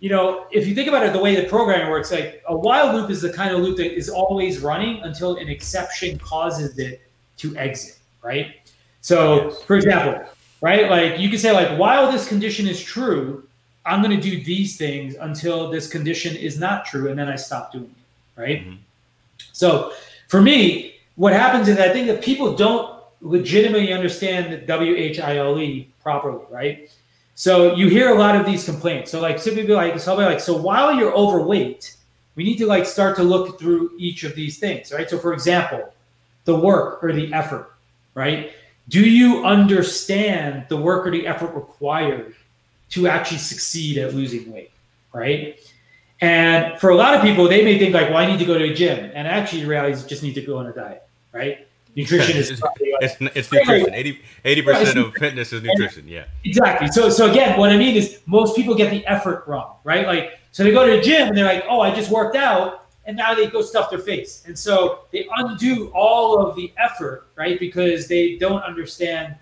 [0.00, 2.94] you know, if you think about it, the way the programming works, like a while
[2.94, 7.02] loop is the kind of loop that is always running until an exception causes it
[7.36, 8.56] to exit, right?
[9.02, 9.62] So, yes.
[9.62, 10.26] for example,
[10.60, 10.90] right?
[10.90, 13.46] Like you can say, like, while this condition is true,
[13.86, 17.36] I'm going to do these things until this condition is not true, and then I
[17.36, 18.60] stop doing it, right?
[18.60, 18.76] Mm-hmm.
[19.52, 19.92] So
[20.28, 25.18] for me, what happens is I think that people don't legitimately understand the W H
[25.20, 26.90] I L E properly, right?
[27.34, 29.10] So you hear a lot of these complaints.
[29.10, 31.96] So like simply like, so like, so while you're overweight,
[32.34, 35.08] we need to like start to look through each of these things, right?
[35.08, 35.92] So for example,
[36.44, 37.72] the work or the effort,
[38.14, 38.52] right?
[38.88, 42.34] Do you understand the work or the effort required
[42.90, 44.70] to actually succeed at losing weight
[45.12, 45.58] right?
[46.20, 48.58] And for a lot of people they may think like well i need to go
[48.58, 49.10] to a gym.
[49.14, 51.66] And actually you realize you just need to go on a diet right?
[51.96, 52.62] Nutrition is it's,
[53.00, 53.92] it's, it's nutrition.
[54.44, 56.24] 80 percent of fitness is nutrition yeah.
[56.44, 56.88] Exactly.
[56.88, 60.06] So so again what i mean is most people get the effort wrong right?
[60.06, 62.79] Like so they go to the gym and they're like oh i just worked out
[63.06, 64.44] and now they go stuff their face.
[64.46, 67.58] And so they undo all of the effort, right?
[67.58, 69.36] Because they don't understand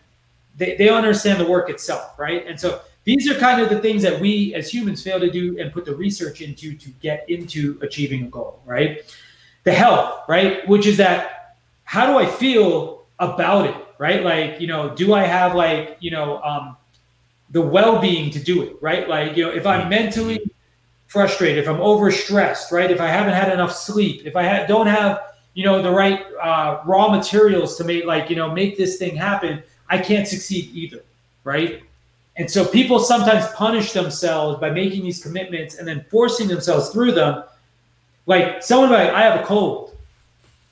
[0.58, 2.44] they, they don't understand the work itself, right?
[2.46, 5.58] And so these are kind of the things that we as humans fail to do
[5.58, 9.02] and put the research into to get into achieving a goal, right?
[9.64, 10.66] The health, right?
[10.68, 14.22] Which is that how do I feel about it, right?
[14.22, 16.76] Like, you know, do I have like, you know, um,
[17.50, 19.08] the well-being to do it, right?
[19.08, 20.40] Like, you know, if I'm mentally
[21.08, 22.90] frustrated, if I'm overstressed, right?
[22.90, 26.24] If I haven't had enough sleep, if I ha- don't have, you know, the right
[26.40, 30.70] uh, raw materials to make like you know make this thing happen, I can't succeed
[30.72, 31.02] either,
[31.44, 31.82] right?
[32.36, 37.12] And so people sometimes punish themselves by making these commitments and then forcing themselves through
[37.12, 37.42] them.
[38.26, 39.96] Like someone like, I have a cold,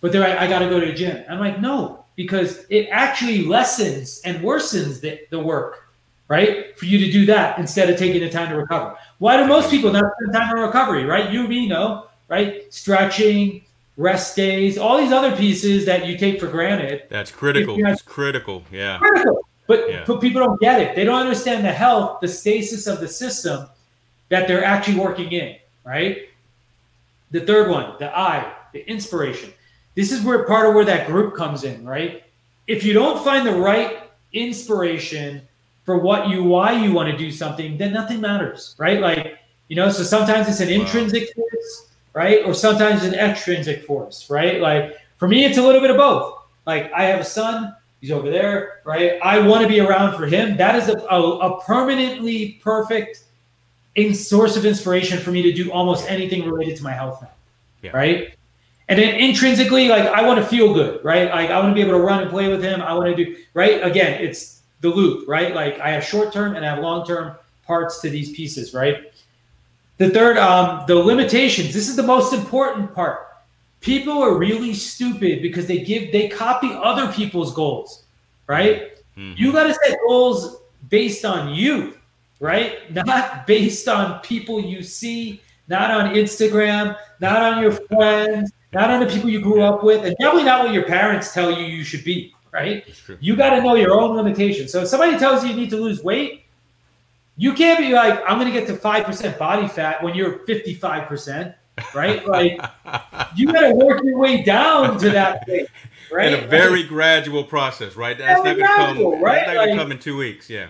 [0.00, 1.24] but they're like, I got to go to the gym.
[1.28, 5.85] I'm like, no, because it actually lessens and worsens the, the work,
[6.28, 6.78] right?
[6.78, 8.96] For you to do that instead of taking the time to recover.
[9.18, 11.30] Why do most people not spend time on recovery, right?
[11.30, 12.72] You, me, know, right?
[12.72, 13.64] Stretching,
[13.96, 17.04] rest days, all these other pieces that you take for granted.
[17.08, 17.76] That's critical.
[17.78, 18.64] It's critical.
[18.70, 18.98] Yeah.
[18.98, 19.46] Critical.
[19.66, 20.04] But, yeah.
[20.06, 20.94] but people don't get it.
[20.94, 23.68] They don't understand the health, the stasis of the system
[24.28, 26.28] that they're actually working in, right?
[27.30, 29.52] The third one, the I, the inspiration.
[29.94, 32.22] This is where part of where that group comes in, right?
[32.66, 35.42] If you don't find the right inspiration
[35.86, 39.00] for what you why you want to do something, then nothing matters, right?
[39.00, 42.44] Like, you know, so sometimes it's an intrinsic force, right?
[42.44, 44.60] Or sometimes an extrinsic force, right?
[44.60, 46.42] Like for me, it's a little bit of both.
[46.66, 49.18] Like I have a son, He's over there, right?
[49.22, 50.56] I want to be around for him.
[50.56, 53.24] That is a, a, a permanently perfect
[53.94, 57.30] in source of inspiration for me to do almost anything related to my health now,
[57.82, 57.90] yeah.
[57.96, 58.34] right?
[58.88, 61.30] And then intrinsically, like I want to feel good, right?
[61.30, 62.82] Like I want to be able to run and play with him.
[62.82, 63.82] I want to do right.
[63.82, 65.54] Again, it's the loop, right?
[65.54, 69.12] Like I have short term and I have long term parts to these pieces, right?
[69.98, 71.72] The third, um, the limitations.
[71.72, 73.26] This is the most important part
[73.80, 78.04] people are really stupid because they give they copy other people's goals
[78.46, 79.32] right mm-hmm.
[79.36, 80.56] you got to set goals
[80.88, 81.96] based on you
[82.40, 88.90] right not based on people you see not on instagram not on your friends not
[88.90, 91.64] on the people you grew up with and definitely not what your parents tell you
[91.64, 92.84] you should be right
[93.20, 95.76] you got to know your own limitations so if somebody tells you you need to
[95.76, 96.44] lose weight
[97.36, 101.54] you can't be like i'm going to get to 5% body fat when you're 55%
[101.94, 102.26] right?
[102.36, 102.60] Like
[103.34, 105.66] you got to work your way down to that thing,
[106.10, 106.32] right?
[106.32, 108.16] In a very like, gradual process, right?
[108.16, 109.22] That's not going to come.
[109.22, 109.46] Right?
[109.46, 110.50] That's not going to come in two weeks.
[110.50, 110.68] Yeah,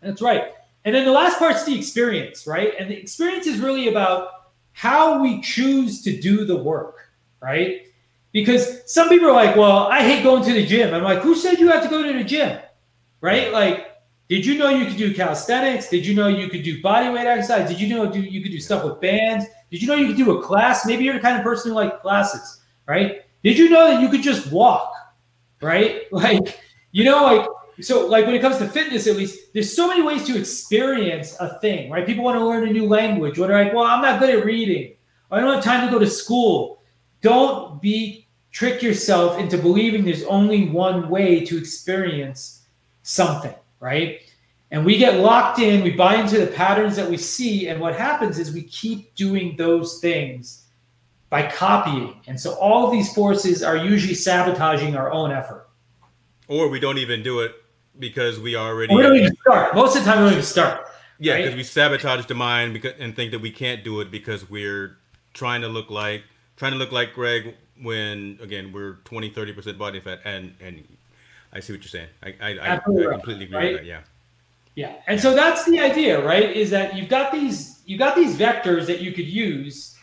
[0.00, 0.52] that's right.
[0.84, 2.72] And then the last part's the experience, right?
[2.78, 7.86] And the experience is really about how we choose to do the work, right?
[8.44, 11.34] Because some people are like, "Well, I hate going to the gym." I'm like, "Who
[11.34, 12.58] said you have to go to the gym?"
[13.20, 13.52] Right?
[13.52, 13.88] Like
[14.28, 15.88] did you know you could do calisthenics?
[15.88, 17.66] Did you know you could do bodyweight exercise?
[17.68, 19.46] Did you know you could do stuff with bands?
[19.70, 20.84] Did you know you could do a class?
[20.84, 23.22] Maybe you're the kind of person who like classes, right?
[23.42, 24.92] Did you know that you could just walk,
[25.62, 26.02] right?
[26.12, 26.60] Like,
[26.92, 27.48] you know, like
[27.80, 31.36] so like when it comes to fitness at least there's so many ways to experience
[31.38, 34.02] a thing right people want to learn a new language or they're like well i'm
[34.02, 34.96] not good at reading
[35.30, 36.82] i don't have time to go to school
[37.20, 38.26] don't be
[38.58, 42.66] trick yourself into believing there's only one way to experience
[43.02, 44.20] something right?
[44.70, 47.96] And we get locked in, we buy into the patterns that we see, and what
[47.96, 50.66] happens is we keep doing those things
[51.30, 52.20] by copying.
[52.26, 55.68] And so all of these forces are usually sabotaging our own effort.
[56.48, 57.52] Or we don't even do it
[57.98, 58.94] because we already.
[58.94, 59.74] we don't even start.
[59.74, 60.86] Most of the time, we don't even start.
[61.18, 61.56] Yeah, because right?
[61.56, 64.98] we sabotage the mind because, and think that we can't do it because we're
[65.34, 66.22] trying to look like
[66.56, 70.84] trying to look like Greg when again we're 20 30% body fat and and
[71.52, 72.08] I see what you're saying.
[72.22, 73.72] I I, I, I completely agree right?
[73.72, 73.86] with that.
[73.86, 74.00] Yeah.
[74.74, 76.56] Yeah, and so that's the idea, right?
[76.56, 79.96] Is that you've got these you've got these vectors that you could use.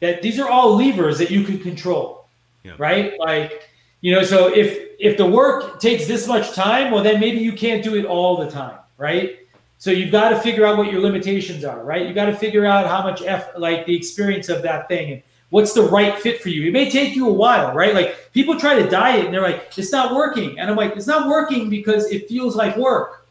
[0.00, 2.26] That these are all levers that you could control,
[2.62, 2.74] yeah.
[2.76, 3.18] right?
[3.18, 3.70] Like
[4.02, 7.54] you know, so if if the work takes this much time, well, then maybe you
[7.54, 9.38] can't do it all the time, right?
[9.78, 12.06] So you've got to figure out what your limitations are, right?
[12.06, 15.22] You got to figure out how much f like the experience of that thing and
[15.50, 16.68] what's the right fit for you.
[16.68, 17.94] It may take you a while, right?
[17.94, 20.58] Like people try to diet and they're like, it's not working.
[20.58, 23.26] And I'm like, it's not working because it feels like work.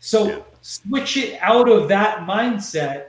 [0.00, 0.38] So yeah.
[0.62, 3.08] switch it out of that mindset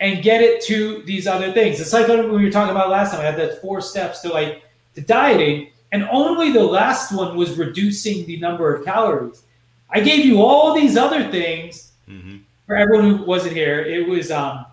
[0.00, 1.80] and get it to these other things.
[1.80, 4.30] It's like when we were talking about last time, I had that four steps to
[4.30, 9.42] like to dieting, and only the last one was reducing the number of calories.
[9.90, 12.38] I gave you all these other things mm-hmm.
[12.66, 13.80] for everyone who wasn't here.
[13.80, 14.66] It was um,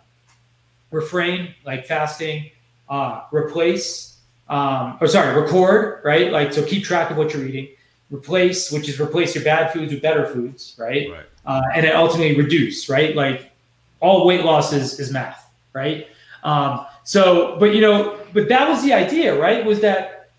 [0.92, 2.50] refrain, like fasting,
[2.90, 6.32] uh, replace, um, or sorry, record, right?
[6.32, 7.70] Like, so keep track of what you're eating.
[8.12, 11.10] Replace, which is replace your bad foods with better foods, right?
[11.12, 11.26] right.
[11.46, 13.16] Uh, and then ultimately reduce, right?
[13.16, 13.52] Like,
[14.00, 16.08] all weight loss is, is math, right?
[16.44, 19.64] Um, so, but you know, but that was the idea, right?
[19.66, 20.32] Was that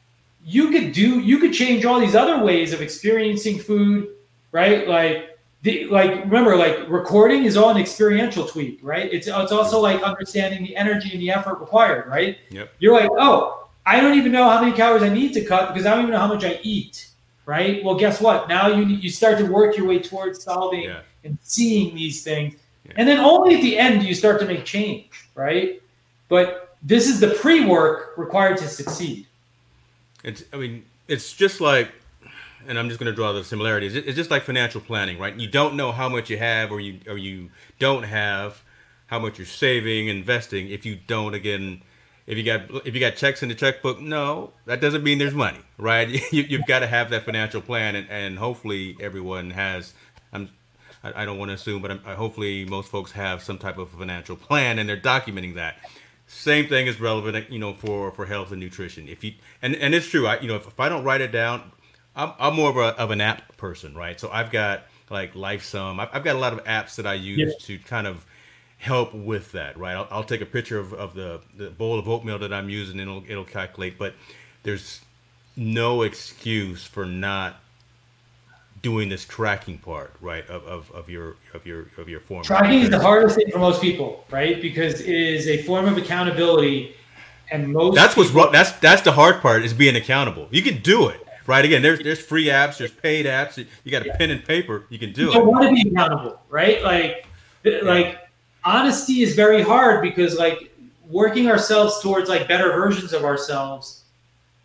[0.44, 4.08] you could do, you could change all these other ways of experiencing food,
[4.52, 4.88] right?
[4.88, 5.29] Like,
[5.62, 9.12] the like remember like recording is all an experiential tweak right?
[9.12, 12.38] It's it's also like understanding the energy and the effort required right?
[12.50, 12.72] Yep.
[12.78, 15.86] you're like oh i don't even know how many calories i need to cut because
[15.86, 17.10] i don't even know how much i eat
[17.46, 17.82] right?
[17.82, 18.48] Well guess what?
[18.48, 21.00] Now you you start to work your way towards solving yeah.
[21.24, 22.54] and seeing these things.
[22.86, 22.92] Yeah.
[22.96, 25.82] and then only at the end do you start to make change right?
[26.28, 29.26] But this is the pre-work required to succeed.
[30.22, 31.90] It's I mean it's just like,
[32.66, 33.94] and I'm just going to draw the similarities.
[33.94, 35.34] It's just like financial planning, right?
[35.34, 38.62] You don't know how much you have, or you or you don't have
[39.06, 40.68] how much you're saving, investing.
[40.68, 41.82] If you don't, again,
[42.26, 45.34] if you got if you got checks in the checkbook, no, that doesn't mean there's
[45.34, 46.08] money, right?
[46.32, 49.94] You, have got to have that financial plan, and, and hopefully everyone has.
[50.32, 50.50] I'm
[51.02, 54.36] I, don't want to assume, but I'm, hopefully most folks have some type of financial
[54.36, 55.76] plan, and they're documenting that.
[56.26, 59.08] Same thing is relevant, you know, for for health and nutrition.
[59.08, 61.32] If you and and it's true, I you know if, if I don't write it
[61.32, 61.72] down,
[62.16, 64.18] I'm, I'm more of a of an app person, right?
[64.18, 66.00] So I've got like LifeSum.
[66.00, 67.66] I've, I've got a lot of apps that I use yeah.
[67.66, 68.24] to kind of
[68.78, 69.94] help with that, right?
[69.94, 72.98] I'll, I'll take a picture of, of the, the bowl of oatmeal that I'm using
[72.98, 74.14] and it'll, it'll calculate, but
[74.62, 75.02] there's
[75.54, 77.60] no excuse for not
[78.80, 80.48] doing this tracking part, right?
[80.48, 82.42] Of, of, of your, of your, of your form.
[82.42, 84.62] Tracking is the hardest thing for most people, right?
[84.62, 86.96] Because it is a form of accountability
[87.52, 88.50] and most that's what's wrong.
[88.52, 90.48] That's, that's the hard part is being accountable.
[90.50, 91.20] You can do it,
[91.50, 91.64] right?
[91.64, 93.58] Again, there's, there's free apps, there's paid apps.
[93.84, 94.16] You got a yeah.
[94.16, 94.86] pen and paper.
[94.88, 95.34] You can do you it.
[95.34, 96.82] You want to be accountable, right?
[96.82, 97.26] Like,
[97.82, 98.30] like
[98.64, 100.72] honesty is very hard because like
[101.08, 104.04] working ourselves towards like better versions of ourselves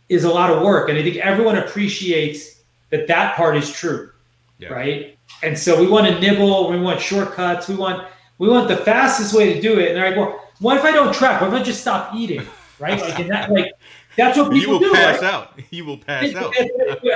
[0.10, 4.12] is a lot of work and i think everyone appreciates that that part is true
[4.60, 4.72] yeah.
[4.72, 8.78] right and so we want to nibble we want shortcuts we want we want the
[8.78, 11.52] fastest way to do it and they're like well what if i don't track what
[11.52, 12.46] if i just stop eating
[12.80, 13.72] right like that like
[14.18, 15.34] that's what people you will do, pass right?
[15.34, 16.54] out you will pass out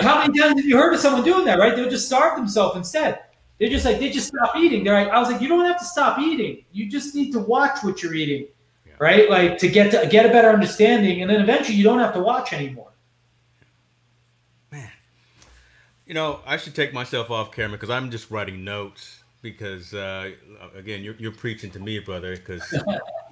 [0.02, 2.76] how many times have you heard of someone doing that right they'll just starve themselves
[2.76, 3.20] instead
[3.60, 4.84] they're just like they just stop eating.
[4.84, 6.64] They're like, I was like, you don't have to stop eating.
[6.72, 8.48] You just need to watch what you're eating,
[8.88, 8.94] yeah.
[9.00, 9.30] right?
[9.30, 12.22] Like to get to get a better understanding, and then eventually you don't have to
[12.22, 12.92] watch anymore.
[14.72, 14.90] Man,
[16.06, 19.18] you know, I should take myself off camera because I'm just writing notes.
[19.42, 20.32] Because uh,
[20.74, 22.38] again, you're you're preaching to me, brother.
[22.38, 22.64] Because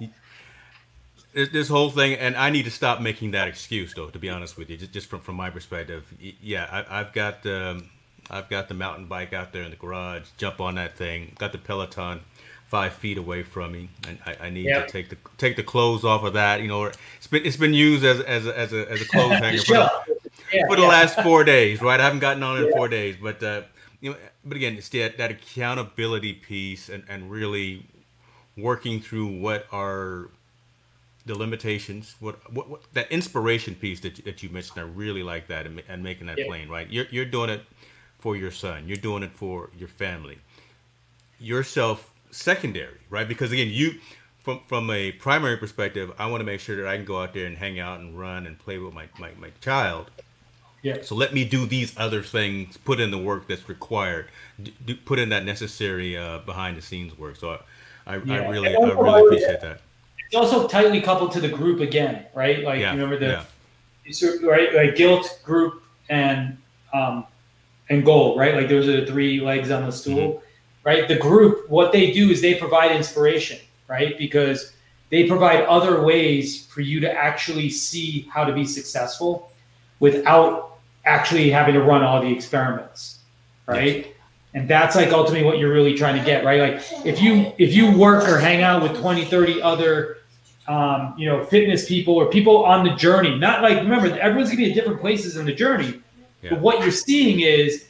[1.32, 4.08] this whole thing, and I need to stop making that excuse, though.
[4.08, 6.12] To be honest with you, just, just from from my perspective,
[6.42, 7.44] yeah, I, have got.
[7.46, 7.90] Um,
[8.30, 10.24] I've got the mountain bike out there in the garage.
[10.36, 11.34] Jump on that thing.
[11.38, 12.20] Got the Peloton
[12.66, 14.86] five feet away from me, and I, I need yep.
[14.86, 16.60] to take the take the clothes off of that.
[16.60, 19.32] You know, it's been it's been used as as a, as a, as a clothes
[19.38, 19.90] hanger for, the,
[20.52, 20.88] yeah, for the yeah.
[20.88, 21.80] last four days.
[21.80, 23.62] Right, I haven't gotten on it in four days, but uh,
[24.00, 27.86] you know, but again, it's that that accountability piece and and really
[28.56, 30.30] working through what are
[31.28, 35.46] the limitations, what, what, what that inspiration piece that, that you mentioned, I really like
[35.46, 36.90] that and, and making that plain, right?
[36.90, 37.62] You're, you're doing it
[38.18, 38.88] for your son.
[38.88, 40.38] You're doing it for your family.
[41.38, 43.28] Yourself secondary, right?
[43.28, 44.00] Because again, you
[44.38, 47.32] from from a primary perspective, I want to make sure that I can go out
[47.32, 50.10] there and hang out and run and play with my my, my child.
[50.82, 51.02] Yeah.
[51.02, 54.26] So let me do these other things, put in the work that's required,
[54.86, 57.36] do, put in that necessary uh, behind the scenes work.
[57.36, 57.58] So
[58.06, 58.34] I, I, yeah.
[58.34, 59.80] I really, I really appreciate that.
[60.28, 62.62] It's also tightly coupled to the group again, right?
[62.62, 62.90] Like yeah.
[62.90, 63.44] remember the,
[64.06, 64.48] yeah.
[64.48, 64.74] right?
[64.74, 66.58] Like guilt, group, and
[66.92, 67.26] um,
[67.88, 68.54] and goal, right?
[68.54, 70.88] Like those are the three legs on the stool, mm-hmm.
[70.88, 71.08] right?
[71.08, 74.18] The group, what they do is they provide inspiration, right?
[74.18, 74.72] Because
[75.10, 79.50] they provide other ways for you to actually see how to be successful
[80.00, 83.20] without actually having to run all the experiments,
[83.66, 83.96] right?
[83.96, 84.06] Yes.
[84.54, 86.60] And that's like ultimately what you're really trying to get, right?
[86.60, 90.17] Like if you if you work or hang out with 20, 30 other
[90.68, 94.58] um, you know, fitness people or people on the journey, not like remember everyone's gonna
[94.58, 96.02] be at different places in the journey
[96.42, 96.50] yeah.
[96.50, 97.84] But what you're seeing is,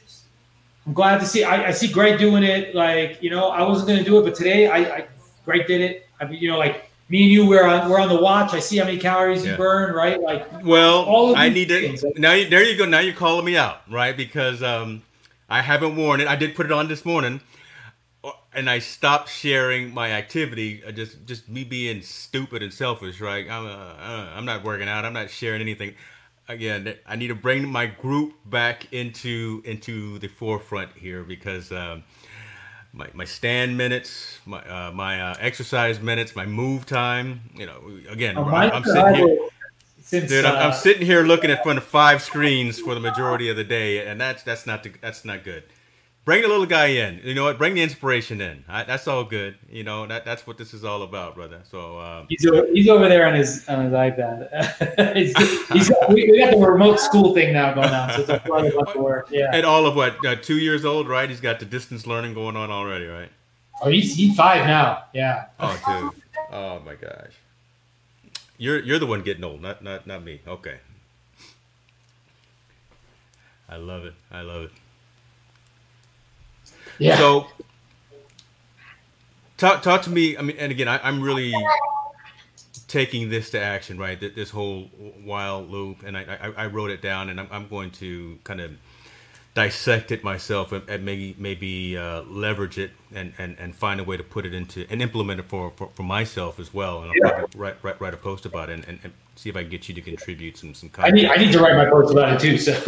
[0.87, 1.45] I'm glad to see.
[1.45, 2.75] I, I, see Greg doing it.
[2.75, 5.09] Like you know, I wasn't to do it, but today I, I
[5.45, 6.07] Greg did it.
[6.21, 8.55] I mean, you know, like me and you, we're on we're on the watch.
[8.55, 9.53] I see how many calories yeah.
[9.53, 10.21] you burn, right?
[10.21, 12.01] Like, well, all I need things.
[12.01, 12.33] to now.
[12.33, 12.87] You, there you go.
[12.87, 14.17] Now you're calling me out, right?
[14.17, 15.03] Because um,
[15.51, 16.27] I haven't worn it.
[16.27, 17.43] I did put it on this morning,
[18.53, 20.83] and I stopped sharing my activity.
[20.85, 23.49] Uh, just just me being stupid and selfish, right?
[23.49, 25.05] I'm uh, uh, I'm not working out.
[25.05, 25.95] I'm not sharing anything
[26.49, 32.05] again, I need to bring my group back into into the forefront here because um,
[32.93, 37.43] my my stand minutes, my uh, my uh, exercise minutes, my move time.
[37.55, 39.39] You know, again, oh, I'm, I'm sitting here.
[40.01, 43.01] Since, Dude, I'm, uh, I'm, sitting here looking at front of five screens for the
[43.01, 45.65] majority of the day, and that's that's not the, that's not good
[46.29, 47.23] bring the little guy in.
[47.25, 47.57] You know what?
[47.57, 48.63] Bring the inspiration in.
[48.69, 49.57] I, that's all good.
[49.71, 51.63] You know that that's what this is all about, brother.
[51.71, 55.15] So um, he's over, he's over there on his on his iPad.
[55.17, 55.35] he's,
[55.69, 58.67] he's, we, we, got the remote school thing now going on, so it's a lot
[58.67, 59.29] of work.
[59.31, 59.51] Yeah.
[59.55, 61.31] And all of what uh, two years old, right?
[61.31, 63.31] He's got the distance learning going on already, right?
[63.81, 65.05] Oh, he's he's five now.
[65.15, 65.47] Yeah.
[65.59, 66.23] Oh, dude.
[66.53, 67.33] Oh my gosh.
[68.59, 70.43] You're you're the one getting old, not not not me.
[70.47, 70.77] Okay.
[73.67, 74.15] I love it.
[74.31, 74.71] I love it.
[76.99, 77.17] Yeah.
[77.17, 77.47] So
[79.57, 80.37] talk talk to me.
[80.37, 81.55] I mean, and again, I, am really
[82.87, 84.19] taking this to action, right?
[84.21, 84.85] This whole
[85.25, 88.61] while loop, and I, I, I wrote it down, and I'm, I'm going to kind
[88.61, 88.73] of
[89.55, 94.05] dissect it myself and, and maybe maybe uh, leverage it and, and, and find a
[94.05, 97.03] way to put it into and implement it for, for, for myself as well.
[97.03, 97.39] And I'll yeah.
[97.39, 99.71] probably write, write, write a post about it and, and, and, see if I can
[99.71, 100.89] get you to contribute some some.
[100.89, 101.15] Content.
[101.15, 102.59] I need I need to write my post about it too.
[102.59, 102.73] So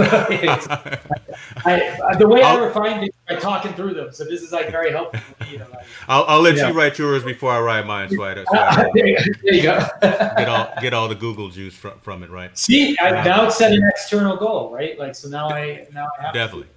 [1.65, 4.13] I, the way I'll, I refine these by talking through them.
[4.13, 5.21] So this is like very helpful.
[5.41, 8.11] Me, you know, like, I'll, I'll let you write yours before I write mine.
[8.11, 9.07] So I, so I there,
[9.45, 9.87] you go.
[10.03, 12.57] get all get all the Google juice from, from it, right?
[12.59, 14.99] See, I, um, now it's set an external goal, right?
[14.99, 16.69] Like so now I now I have definitely.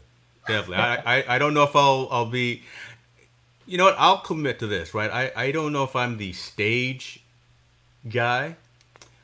[0.45, 0.77] To definitely.
[0.77, 2.61] I, I, I don't know if I'll I'll be.
[3.65, 3.95] You know what?
[3.97, 5.09] I'll commit to this, right?
[5.09, 7.23] I, I don't know if I'm the stage
[8.09, 8.57] guy,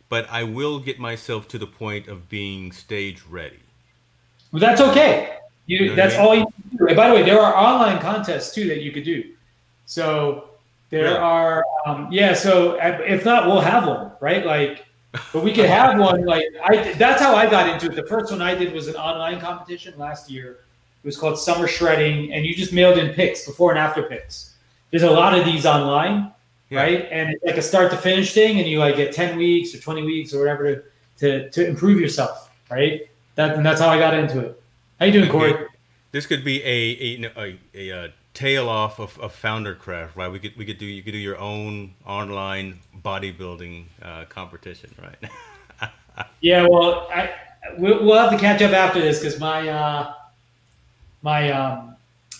[0.09, 3.59] but I will get myself to the point of being stage ready.
[4.51, 5.37] Well, that's okay.
[5.67, 6.27] You, you know that's I mean?
[6.27, 6.45] all you
[6.77, 6.87] do.
[6.87, 9.31] And by the way, there are online contests too that you could do.
[9.85, 10.49] So
[10.89, 12.33] there are, um, yeah.
[12.33, 14.45] So if not, we'll have one, right?
[14.45, 14.85] Like,
[15.31, 16.25] but we could have one.
[16.25, 17.95] Like, I that's how I got into it.
[17.95, 20.59] The first one I did was an online competition last year
[21.03, 24.55] it was called Summer Shredding, and you just mailed in pics, before and after pics.
[24.91, 26.33] There's a lot of these online,
[26.69, 26.81] yeah.
[26.81, 27.07] right?
[27.11, 29.79] And it's like a start to finish thing, and you like get 10 weeks or
[29.79, 30.83] 20 weeks or whatever to,
[31.17, 33.09] to, to improve yourself, right?
[33.35, 34.61] That, and that's how I got into it.
[34.99, 35.67] How you doing, Corey?
[36.11, 40.31] This could be a a, a, a, a tail off of, of Founder Craft, right?
[40.31, 45.89] We could we could do you could do your own online bodybuilding uh, competition, right?
[46.41, 47.31] yeah, well, I
[47.77, 50.13] we'll, we'll have to catch up after this because my uh,
[51.21, 51.95] my um,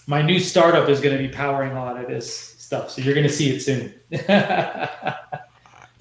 [0.07, 2.91] my new startup is going to be powering a lot of this stuff.
[2.91, 3.91] So you're going to see it soon.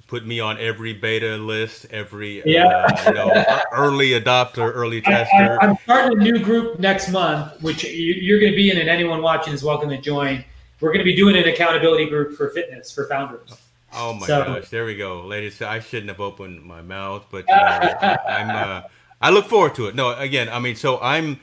[0.06, 2.66] Put me on every beta list, every yeah.
[2.66, 5.58] Uh, you know, early adopter, early tester.
[5.62, 8.88] I, am starting a new group next month, which you're going to be in, and
[8.88, 10.44] anyone watching is welcome to join.
[10.80, 13.56] We're going to be doing an accountability group for fitness for founders.
[13.94, 15.62] Oh my so, gosh, there we go, ladies.
[15.62, 18.50] I shouldn't have opened my mouth, but you know, I'm.
[18.50, 18.82] Uh,
[19.22, 19.94] I look forward to it.
[19.94, 21.40] No, again, I mean, so I'm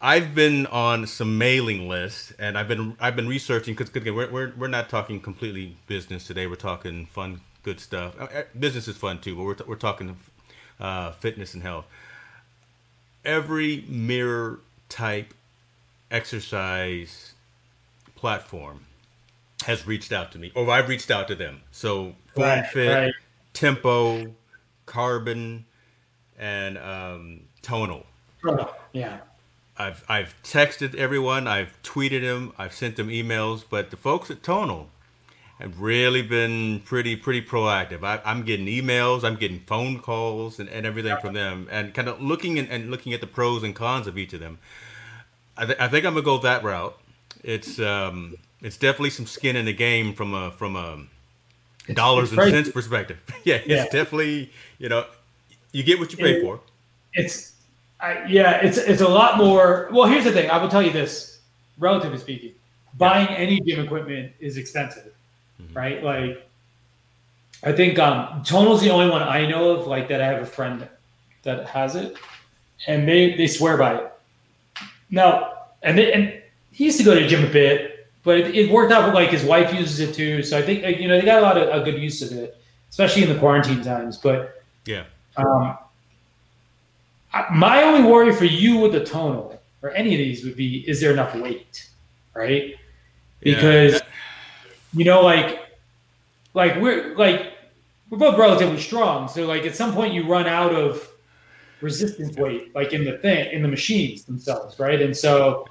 [0.00, 4.30] I've been on some mailing lists, and I've been I've been researching because again, we're,
[4.30, 6.46] we're we're not talking completely business today.
[6.46, 8.18] We're talking fun, good stuff.
[8.18, 10.16] Uh, uh, business is fun too, but we're we're talking
[10.78, 11.84] uh, fitness and health.
[13.26, 15.34] Every mirror type
[16.10, 17.34] exercise
[18.16, 18.86] platform
[19.66, 21.60] has reached out to me, or I've reached out to them.
[21.72, 23.12] So Form right, Fit, right.
[23.52, 24.34] Tempo,
[24.86, 25.66] Carbon,
[26.38, 28.06] and um, Tonal.
[28.94, 29.18] Yeah
[29.80, 34.42] I've I've texted everyone, I've tweeted them, I've sent them emails, but the folks at
[34.42, 34.90] Tonal
[35.58, 38.04] have really been pretty pretty proactive.
[38.04, 42.08] I, am getting emails, I'm getting phone calls, and, and everything from them, and kind
[42.08, 44.58] of looking and, and looking at the pros and cons of each of them.
[45.56, 46.98] I, th- I think I'm gonna go that route.
[47.42, 51.06] It's um, it's definitely some skin in the game from a from a
[51.86, 53.18] it's, dollars and cents perspective.
[53.44, 53.84] yeah, it's yeah.
[53.84, 55.06] definitely you know
[55.72, 56.60] you get what you pay it, for.
[57.14, 57.49] It's
[58.02, 59.88] I, yeah, it's it's a lot more.
[59.92, 60.50] Well, here's the thing.
[60.50, 61.40] I will tell you this,
[61.78, 62.52] relatively speaking,
[62.96, 65.12] buying any gym equipment is expensive,
[65.60, 65.76] mm-hmm.
[65.76, 66.02] right?
[66.02, 66.48] Like,
[67.62, 70.22] I think um, Tonal's the only one I know of like that.
[70.22, 70.88] I have a friend
[71.42, 72.16] that has it,
[72.86, 74.12] and they they swear by it.
[75.10, 76.40] Now, and they, and
[76.72, 79.12] he used to go to the gym a bit, but it, it worked out.
[79.14, 81.58] Like his wife uses it too, so I think you know they got a lot
[81.58, 82.56] of a good use of it,
[82.88, 84.16] especially in the quarantine times.
[84.16, 85.04] But yeah.
[85.36, 85.76] Um,
[87.52, 91.00] my only worry for you with the tonal or any of these would be is
[91.00, 91.90] there enough weight
[92.34, 92.76] right?
[93.40, 94.00] Because yeah.
[94.94, 95.60] you know like
[96.54, 97.52] like we're like
[98.08, 101.08] we're both relatively strong so like at some point you run out of
[101.80, 105.00] resistance weight like in the thing in the machines themselves right?
[105.00, 105.66] And so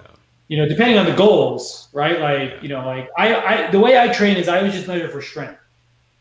[0.48, 2.20] you know depending on the goals right?
[2.20, 5.10] Like you know like i i the way i train is i always just measure
[5.10, 5.60] for strength.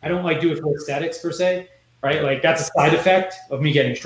[0.02, 1.68] I don't like do it for aesthetics per se
[2.02, 2.22] right?
[2.22, 3.96] Like that's a side effect of me getting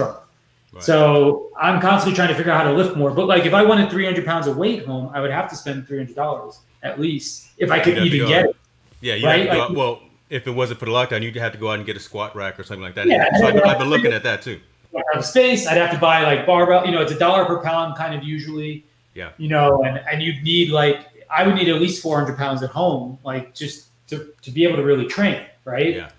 [0.81, 3.11] stronger so I'm constantly trying to figure out how to lift more.
[3.11, 5.87] But like if I wanted 300 pounds of weight home, I would have to spend
[5.87, 8.57] $300 at least if I could even get it.
[9.01, 9.49] Yeah, you right?
[9.49, 10.01] Like, well,
[10.31, 12.35] if it wasn't for the lockdown, you'd have to go out and get a squat
[12.35, 13.07] rack or something like that.
[13.07, 14.61] Yeah, so I've, I've been looking at that too.
[15.13, 15.67] Have space.
[15.67, 16.85] I'd have to buy like barbell.
[16.85, 18.85] You know, it's a dollar per pound kind of usually.
[19.15, 19.31] Yeah.
[19.39, 22.71] You know, and and you'd need like I would need at least 400 pounds at
[22.71, 25.97] home, like just to to be able to really train, right?
[25.97, 26.11] Yeah.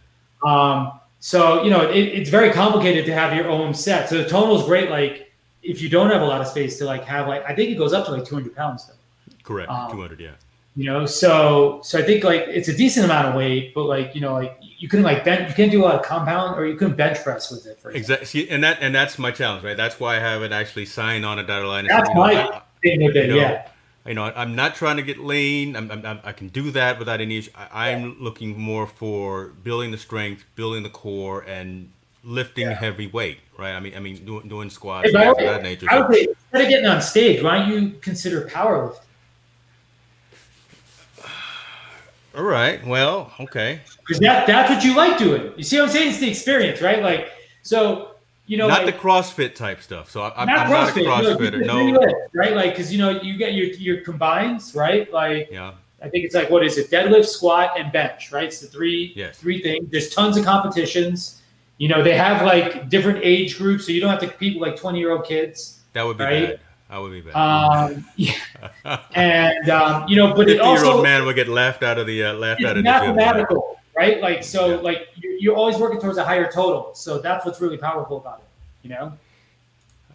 [0.43, 4.09] Um, so you know, it, it's very complicated to have your own set.
[4.09, 4.89] So the tonal is great.
[4.89, 7.71] Like if you don't have a lot of space to like have like I think
[7.71, 8.93] it goes up to like 200 pounds though.
[9.41, 10.31] Correct, um, 200, yeah.
[10.75, 14.13] You know, so so I think like it's a decent amount of weight, but like
[14.13, 16.65] you know, like you couldn't like bench, you can't do a lot of compound, or
[16.65, 17.79] you couldn't bench press with it.
[17.79, 19.77] For exactly, and that and that's my challenge, right?
[19.77, 21.87] That's why I haven't actually signed on a dotted line.
[21.87, 23.69] That's my thing with it, yeah.
[24.05, 25.75] You know, I'm not trying to get lean.
[25.75, 27.51] I'm, I'm, i can do that without any issue.
[27.55, 31.89] I, am looking more for building the strength, building the core, and
[32.23, 32.73] lifting yeah.
[32.73, 33.39] heavy weight.
[33.57, 33.73] Right?
[33.73, 35.87] I mean, I mean, doing, doing squats, hey, of that nature.
[35.89, 38.99] I would say instead of getting on stage, why don't you consider powerlifting?
[42.35, 42.85] All right.
[42.85, 43.81] Well, okay.
[43.99, 45.53] Because that that's what you like doing.
[45.55, 46.09] You see what I'm saying?
[46.09, 47.01] It's the experience, right?
[47.01, 47.29] Like
[47.61, 48.12] so
[48.45, 50.09] you know, not like, the CrossFit type stuff.
[50.09, 51.65] So I, am not, not a CrossFitter.
[51.65, 52.01] No, no.
[52.33, 52.55] right?
[52.55, 55.11] Like, because you know, you get your your combines, right?
[55.11, 55.73] Like, yeah.
[56.01, 56.91] I think it's like what is it?
[56.91, 58.45] Deadlift, squat, and bench, right?
[58.45, 59.37] It's the three yes.
[59.37, 59.89] three things.
[59.89, 61.41] There's tons of competitions.
[61.77, 64.69] You know, they have like different age groups, so you don't have to compete with
[64.69, 65.79] like 20 year old kids.
[65.93, 66.49] That would be right?
[66.49, 66.59] bad.
[66.89, 67.35] That would be bad.
[67.35, 68.33] Um, yeah.
[69.15, 72.07] and um, you know, but it also year old man would get laughed out of
[72.07, 73.15] the uh, laughed out of mathematical.
[73.55, 73.82] the gym right?
[73.97, 74.75] Like so, yeah.
[74.77, 76.93] like you're, you're always working towards a higher total.
[76.95, 78.45] So that's what's really powerful about it.
[78.87, 79.13] You know.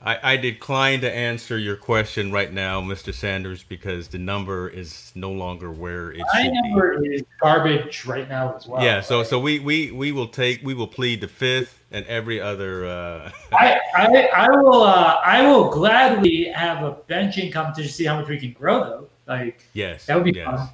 [0.00, 3.12] I, I decline to answer your question right now, Mr.
[3.12, 7.08] Sanders, because the number is no longer where it My should number be.
[7.16, 8.82] is garbage right now as well.
[8.82, 12.40] Yeah, so so we, we we will take we will plead the fifth and every
[12.40, 12.86] other.
[12.86, 13.32] Uh...
[13.52, 18.20] I, I I will uh, I will gladly have a benching competition to see how
[18.20, 19.08] much we can grow though.
[19.26, 20.46] Like yes, that would be yes.
[20.46, 20.68] fun.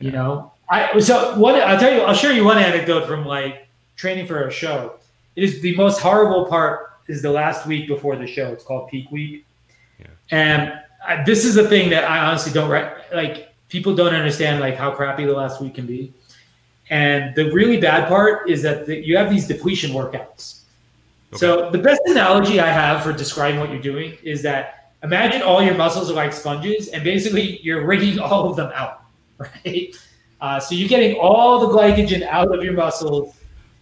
[0.00, 0.04] Yeah.
[0.04, 3.68] You know, I so what I'll tell you, I'll share you one anecdote from like
[3.96, 4.96] training for a show.
[5.36, 8.52] It is the most horrible part is the last week before the show.
[8.52, 9.44] It's called peak week,
[9.98, 10.06] yeah.
[10.30, 10.72] and
[11.06, 12.70] I, this is the thing that I honestly don't
[13.12, 13.54] like.
[13.68, 16.12] People don't understand like how crappy the last week can be,
[16.90, 20.62] and the really bad part is that the, you have these depletion workouts.
[21.32, 21.38] Okay.
[21.38, 25.62] So the best analogy I have for describing what you're doing is that imagine all
[25.62, 29.02] your muscles are like sponges, and basically you're wringing all of them out,
[29.38, 29.94] right?
[30.40, 33.34] Uh, so you're getting all the glycogen out of your muscles.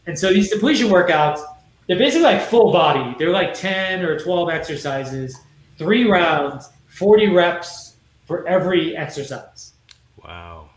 [0.07, 1.41] And so these depletion workouts,
[1.87, 3.15] they're basically like full body.
[3.19, 5.37] They're like 10 or 12 exercises,
[5.79, 7.97] three rounds, 40 reps
[8.27, 9.73] for every exercise.
[10.23, 10.71] Wow.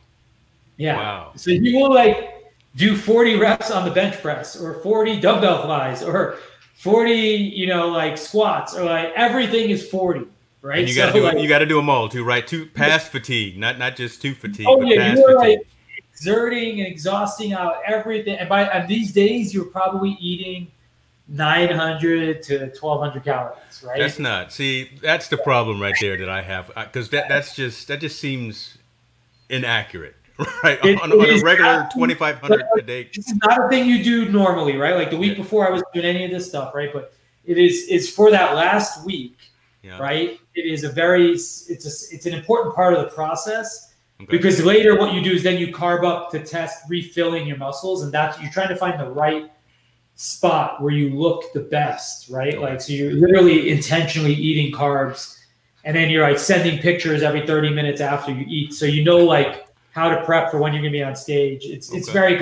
[0.78, 0.97] Yeah.
[0.97, 1.32] Wow.
[1.36, 6.03] So you will like do 40 reps on the bench press or 40 dumbbell flies
[6.03, 6.38] or
[6.75, 10.25] 40, you know, like squats or like everything is 40
[10.68, 10.80] right?
[10.80, 12.45] And you got to so, do like, you got to do them all too, right?
[12.45, 14.68] Too past fatigue, not not just too fatigue.
[14.70, 15.65] Oh yeah, you're like
[15.97, 18.38] exerting and exhausting out everything.
[18.38, 20.72] And by and these days, you're probably eating
[21.30, 23.99] 900 to 1200 calories, right?
[23.99, 24.51] That's not.
[24.51, 28.01] See, that's the problem right there that I have uh, because that that's just that
[28.01, 28.78] just seems
[29.49, 30.15] inaccurate.
[30.63, 33.09] Right it, on, on a regular twenty five hundred a day.
[33.11, 34.95] This is not a thing you do normally, right?
[34.95, 35.43] Like the week yeah.
[35.43, 36.93] before, I was doing any of this stuff, right?
[36.93, 37.11] But
[37.43, 39.36] it is it's for that last week,
[39.88, 39.97] yeah.
[39.97, 40.39] right?
[40.53, 44.27] It is a very it's a, it's an important part of the process okay.
[44.29, 48.03] because later what you do is then you carb up to test refilling your muscles,
[48.03, 49.49] and that's you're trying to find the right
[50.15, 52.55] spot where you look the best, right?
[52.55, 52.63] Okay.
[52.63, 55.38] Like so you're literally intentionally eating carbs,
[55.85, 59.19] and then you're like sending pictures every 30 minutes after you eat, so you know
[59.19, 61.63] like how to prep for when you're gonna be on stage.
[61.63, 61.97] It's okay.
[61.97, 62.41] it's very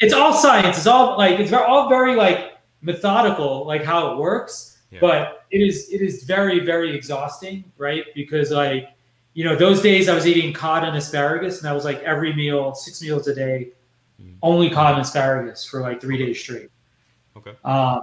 [0.00, 0.76] it's all science.
[0.76, 5.88] It's all like it's all very like methodical, like how it works but it is
[5.90, 8.04] it is very very exhausting, right?
[8.14, 8.88] Because like
[9.34, 12.32] you know those days I was eating cod and asparagus, and that was like every
[12.34, 13.70] meal, six meals a day,
[14.22, 14.34] mm.
[14.42, 16.70] only cod and asparagus for like three days straight.
[17.36, 17.52] Okay.
[17.64, 18.00] Um,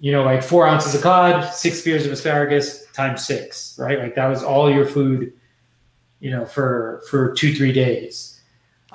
[0.00, 3.98] you know, like four ounces of cod, six spears of asparagus times six, right?
[3.98, 5.34] Like that was all your food,
[6.20, 8.40] you know, for for two three days.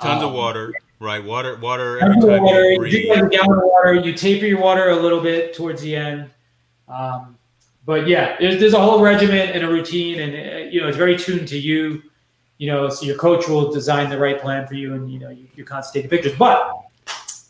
[0.00, 1.22] Tons um, of water, right?
[1.22, 2.00] Water, water.
[2.00, 3.94] Every time water, you, you drink like a gallon of water.
[3.94, 6.30] You taper your water a little bit towards the end.
[6.88, 7.35] Um,
[7.86, 10.96] but yeah, there's, there's a whole regimen and a routine, and uh, you know it's
[10.96, 12.02] very tuned to you.
[12.58, 15.30] You know, so your coach will design the right plan for you, and you know
[15.30, 16.38] you, you're constantly taking pictures.
[16.38, 16.72] But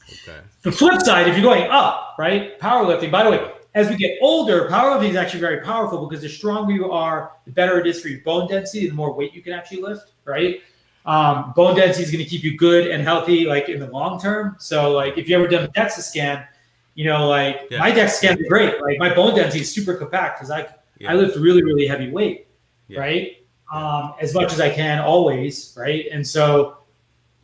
[0.05, 0.41] okay.
[0.63, 3.11] the flip side, if you're going up, right, powerlifting.
[3.11, 6.73] By the way, as we get older, powerlifting is actually very powerful because the stronger
[6.73, 9.55] you are, the better it is for your bone density, the more weight you can
[9.55, 10.61] actually lift, right?
[11.07, 14.21] Um, bone density is going to keep you good and healthy, like in the long
[14.21, 14.57] term.
[14.59, 16.45] So, like if you ever done a DEXA scan,
[16.97, 17.79] you know, like yeah.
[17.79, 18.81] my DEXA scans are great.
[18.81, 20.67] Like my bone density is super compact because I
[20.99, 21.13] yeah.
[21.13, 22.49] I lift really really heavy weight,
[22.89, 22.99] yeah.
[22.99, 23.47] right?
[23.71, 26.07] Um, as much as I can always, right?
[26.11, 26.79] And so,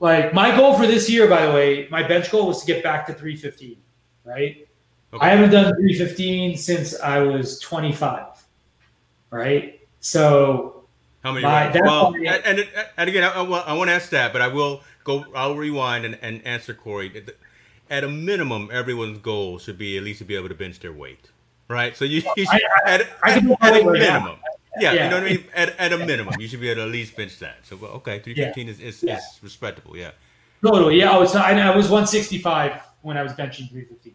[0.00, 2.82] like my goal for this year, by the way, my bench goal was to get
[2.82, 3.76] back to 315,
[4.24, 4.66] right?
[5.12, 5.26] Okay.
[5.26, 8.46] I haven't done 315 since I was 25,
[9.30, 9.80] right?
[10.00, 10.84] So
[11.22, 11.44] how many?
[11.44, 14.82] My, well, and, and, and again, I, I, want to ask that, but I will
[15.04, 15.26] go.
[15.34, 17.10] I'll rewind and, and answer Corey
[17.92, 20.92] at a minimum, everyone's goal should be at least to be able to bench their
[20.92, 21.30] weight,
[21.68, 21.96] right?
[21.96, 24.38] So you, you should, I, at, I at, at a minimum.
[24.80, 25.44] Yeah, yeah, you know what I mean.
[25.54, 27.58] At, at a minimum, you should be able to at least bench that.
[27.64, 28.72] So well, okay, three fifteen yeah.
[28.72, 29.18] is, is, yeah.
[29.18, 29.94] is respectable.
[29.94, 30.12] Yeah.
[30.64, 30.98] Totally.
[30.98, 31.10] Yeah.
[31.10, 34.14] I was I, I was one sixty five when I was benching three fifteen.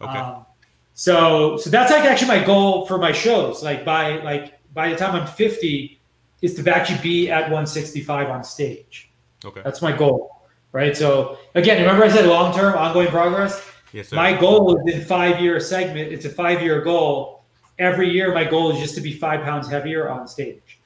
[0.00, 0.18] Okay.
[0.18, 0.46] Um,
[0.94, 3.64] so so that's like actually my goal for my shows.
[3.64, 5.98] Like by like by the time I'm fifty,
[6.42, 9.10] is to actually be at 165 on stage.
[9.44, 9.60] Okay.
[9.64, 10.30] That's my goal,
[10.72, 10.96] right?
[10.96, 13.64] So again, remember I said long term, ongoing progress.
[13.92, 14.16] Yes, sir.
[14.16, 16.12] My goal is in five year segment.
[16.12, 17.44] It's a five year goal.
[17.78, 20.80] Every year, my goal is just to be five pounds heavier on stage,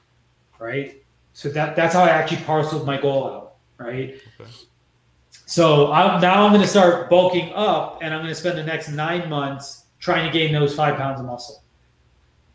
[0.59, 1.03] right?
[1.33, 4.21] So that that's how I actually parceled my goal out, right?
[4.41, 4.51] Okay.
[5.47, 8.65] So I'm, now I'm going to start bulking up, and I'm going to spend the
[8.65, 11.63] next nine months trying to gain those five pounds of muscle,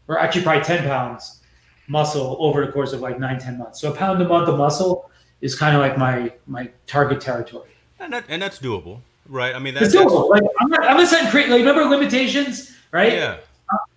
[0.08, 1.42] or actually probably ten pounds
[1.88, 3.82] muscle over the course of like nine ten months.
[3.82, 5.10] So a pound a month of muscle
[5.42, 7.70] is kind of like my my target territory.
[8.00, 9.56] and that and that's doable, right?
[9.56, 10.30] I mean, It's that's, doable.
[10.30, 13.14] Like I'm not, I'm not setting like remember limitations, right?
[13.14, 13.38] yeah,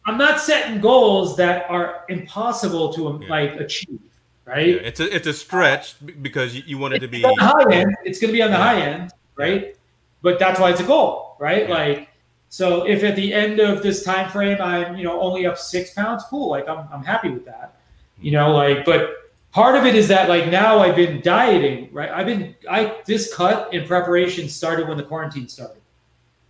[0.07, 3.29] I'm not setting goals that are impossible to um, Yeah.
[3.31, 4.01] like achieve,
[4.45, 4.67] right?
[4.67, 4.75] yeah.
[4.89, 7.43] It's a it's a stretch because you, you want it to be It's on the
[7.45, 7.97] high end.
[8.05, 8.63] It's going to be on the Yeah.
[8.65, 9.77] high end, right?
[10.23, 11.69] But that's why it's a goal, right?
[11.71, 12.09] Like,
[12.51, 15.95] so if at the end of this time frame I'm, you know, only up six
[15.95, 16.51] pounds, cool.
[16.51, 17.77] Like I'm, I'm happy with that,
[18.21, 18.51] you know.
[18.53, 22.11] Like, but part of it is that like now I've been dieting, right?
[22.11, 25.83] I've been I this cut in preparation started when the quarantine started,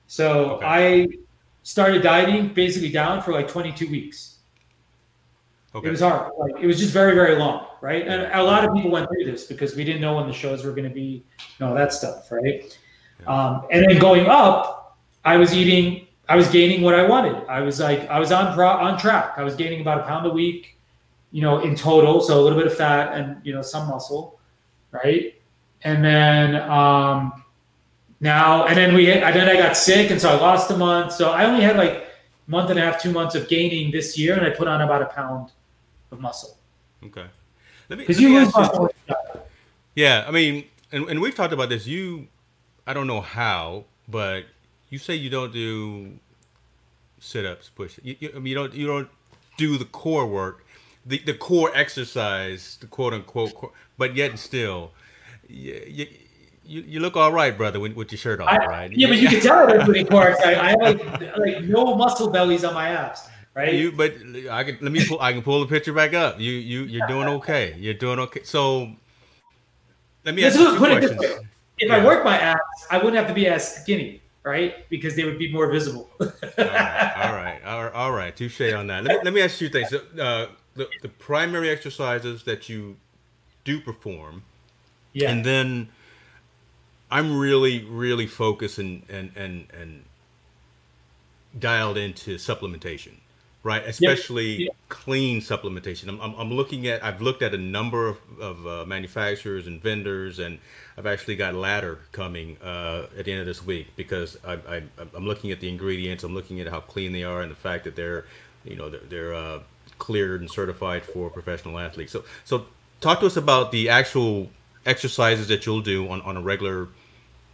[0.06, 0.66] so Okay.
[0.66, 1.08] I
[1.62, 4.38] started dieting basically down for like 22 weeks.
[5.74, 5.88] okay.
[5.88, 6.32] It was hard.
[6.38, 8.06] Like it was just very, very long, right?
[8.08, 10.64] And a lot of people went through this because we didn't know when the shows
[10.64, 11.22] were going to be,
[11.58, 12.76] and all that stuff, right?
[13.26, 17.46] Um, and then going up, I was eating, I was gaining what I wanted.
[17.46, 19.34] I was like, I was on pro, on track.
[19.36, 20.78] I was gaining about a pound a week,
[21.32, 22.20] you know, in total.
[22.20, 24.38] So a little bit of fat and you know some muscle,
[24.92, 25.34] right?
[25.82, 27.44] And then um,
[28.20, 30.76] now, and then we, hit, and then I got sick, and so I lost a
[30.76, 31.12] month.
[31.12, 32.06] So I only had like
[32.46, 35.02] month and a half, two months of gaining this year, and I put on about
[35.02, 35.52] a pound
[36.10, 36.56] of muscle
[37.04, 37.26] okay.
[37.88, 38.90] Let me, because you lose muscle.
[39.94, 41.86] Yeah, I mean, and, and we've talked about this.
[41.86, 42.28] You,
[42.86, 44.44] I don't know how, but
[44.88, 46.12] you say you don't do
[47.18, 47.98] sit-ups, push.
[48.02, 49.08] You, you, I mean, you don't you don't
[49.56, 50.64] do the core work,
[51.04, 54.92] the the core exercise, the quote unquote, core, but yet still,
[55.48, 56.06] you,
[56.64, 58.92] you, you, look all right, brother, with, with your shirt on, I, right?
[58.94, 60.56] Yeah, but you can tell I'm putting core exercise.
[60.56, 63.74] I have like like no muscle bellies on my abs, right?
[63.74, 64.14] You, but
[64.50, 65.20] I can let me pull.
[65.20, 66.38] I can pull the picture back up.
[66.38, 67.74] You, you, you're doing okay.
[67.78, 68.42] You're doing okay.
[68.44, 68.92] So,
[70.24, 71.20] let me Let's ask you put it this questions.
[71.20, 71.46] way.
[71.78, 72.04] If I Yeah.
[72.04, 74.88] work my abs, I wouldn't have to be as skinny, right?
[74.90, 76.10] Because they would be more visible.
[76.20, 76.26] all
[76.58, 78.36] right, all right, all right, right.
[78.36, 79.02] Touche on that.
[79.02, 79.88] Let me, let me ask you two things.
[79.88, 80.46] So, Uh,
[80.80, 82.96] the, the primary exercises that you
[83.64, 84.44] do perform,
[85.12, 85.30] yeah.
[85.30, 85.90] and then
[87.10, 90.04] I'm really, really focused and and and and
[91.58, 93.14] dialed into supplementation,
[93.62, 93.84] right?
[93.86, 94.70] Especially Yeah.
[94.88, 96.08] clean supplementation.
[96.08, 97.04] I'm, I'm, I'm looking at.
[97.04, 100.58] I've looked at a number of, of uh, manufacturers and vendors, and
[100.96, 104.82] I've actually got Ladder coming uh, at the end of this week because I, I,
[105.14, 106.24] I'm looking at the ingredients.
[106.24, 108.24] I'm looking at how clean they are and the fact that they're,
[108.64, 109.60] you know, they're, they're uh,
[110.00, 112.10] cleared and certified for professional athletes.
[112.10, 112.66] So, so
[113.00, 114.50] talk to us about the actual
[114.84, 116.88] exercises that you'll do on, on a regular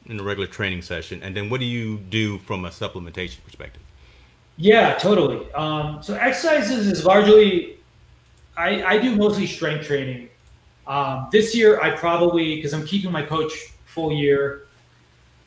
[0.07, 3.83] in a regular training session, and then what do you do from a supplementation perspective?
[4.57, 5.53] Yeah, totally.
[5.53, 7.79] Um, so exercises is largely,
[8.57, 10.29] I, I do mostly strength training.
[10.87, 13.53] Um, this year, I probably because I'm keeping my coach
[13.85, 14.66] full year.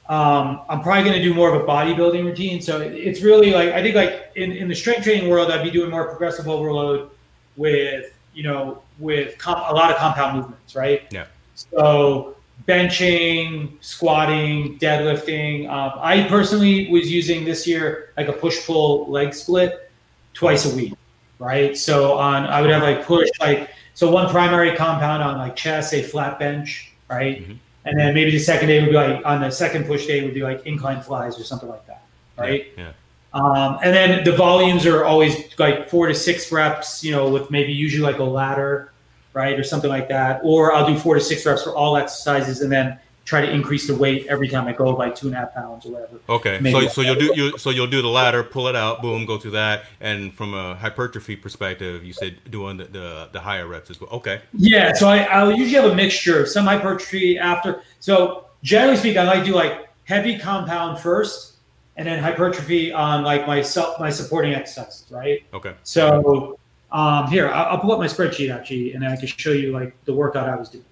[0.09, 2.61] Um, I'm probably going to do more of a bodybuilding routine.
[2.61, 5.63] So it- it's really like I think like in, in the strength training world, I'd
[5.63, 7.11] be doing more progressive overload
[7.57, 11.03] with you know with com- a lot of compound movements, right?
[11.11, 11.25] Yeah.
[11.55, 12.35] So
[12.67, 15.69] benching, squatting, deadlifting.
[15.69, 19.91] Um, I personally was using this year like a push pull leg split
[20.33, 20.93] twice a week,
[21.37, 21.77] right?
[21.77, 25.93] So on I would have like push like so one primary compound on like chest,
[25.93, 27.47] a flat bench, right?
[27.47, 27.57] Mhm.
[27.89, 30.33] And then maybe the second day would be like on the second push day would
[30.33, 32.03] be like incline flies or something like that,
[32.37, 32.67] right?
[32.77, 32.91] Yeah.
[33.33, 37.51] Um, and then the volumes are always like four to six reps, you know, with
[37.51, 38.91] maybe usually like a ladder,
[39.33, 40.41] right, or something like that.
[40.43, 43.85] Or I'll do four to six reps for all exercises, and then try to increase
[43.85, 46.19] the weight every time I go by two and a half pounds or whatever.
[46.27, 46.89] Okay, so Maybe.
[46.89, 49.51] so you'll do you so you'll do the ladder, pull it out, boom, go through
[49.51, 54.01] that, and from a hypertrophy perspective, you said doing the the, the higher reps as
[54.01, 54.09] well.
[54.11, 57.81] Okay, Yeah, so I, I'll usually have a mixture of some hypertrophy after.
[57.99, 61.57] So generally speaking, I like to do like heavy compound first,
[61.97, 65.43] and then hypertrophy on like my self my supporting exercises, right?
[65.53, 66.57] okay, So
[66.91, 69.93] um, here, I'll, I'll pull up my spreadsheet actually, and I can show you like
[70.05, 70.85] the workout I was doing.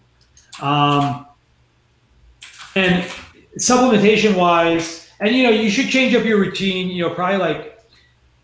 [0.61, 1.26] Um,
[2.75, 3.03] and
[3.57, 6.89] supplementation wise, and you know, you should change up your routine.
[6.89, 7.81] You know, probably like,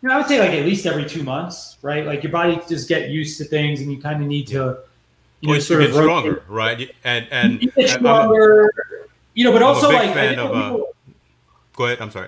[0.02, 2.06] you know, I would say like at least every two months, right?
[2.06, 5.48] Like your body just get used to things, and you kind of need to, you
[5.48, 6.06] know, well, sort get of rotate.
[6.08, 6.92] stronger, right?
[7.04, 8.70] And and You get I'm- I'm-
[9.36, 10.78] You know, but I'm a also like, of, what uh,
[11.76, 12.00] go ahead.
[12.02, 12.28] I'm sorry.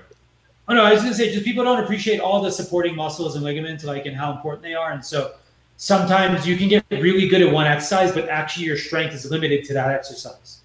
[0.68, 3.43] Oh no, I was gonna say just people don't appreciate all the supporting muscles and
[3.43, 4.91] ligaments, like and how important they are.
[4.91, 5.34] And so,
[5.78, 9.64] sometimes you can get really good at one exercise, but actually your strength is limited
[9.66, 10.62] to that exercise.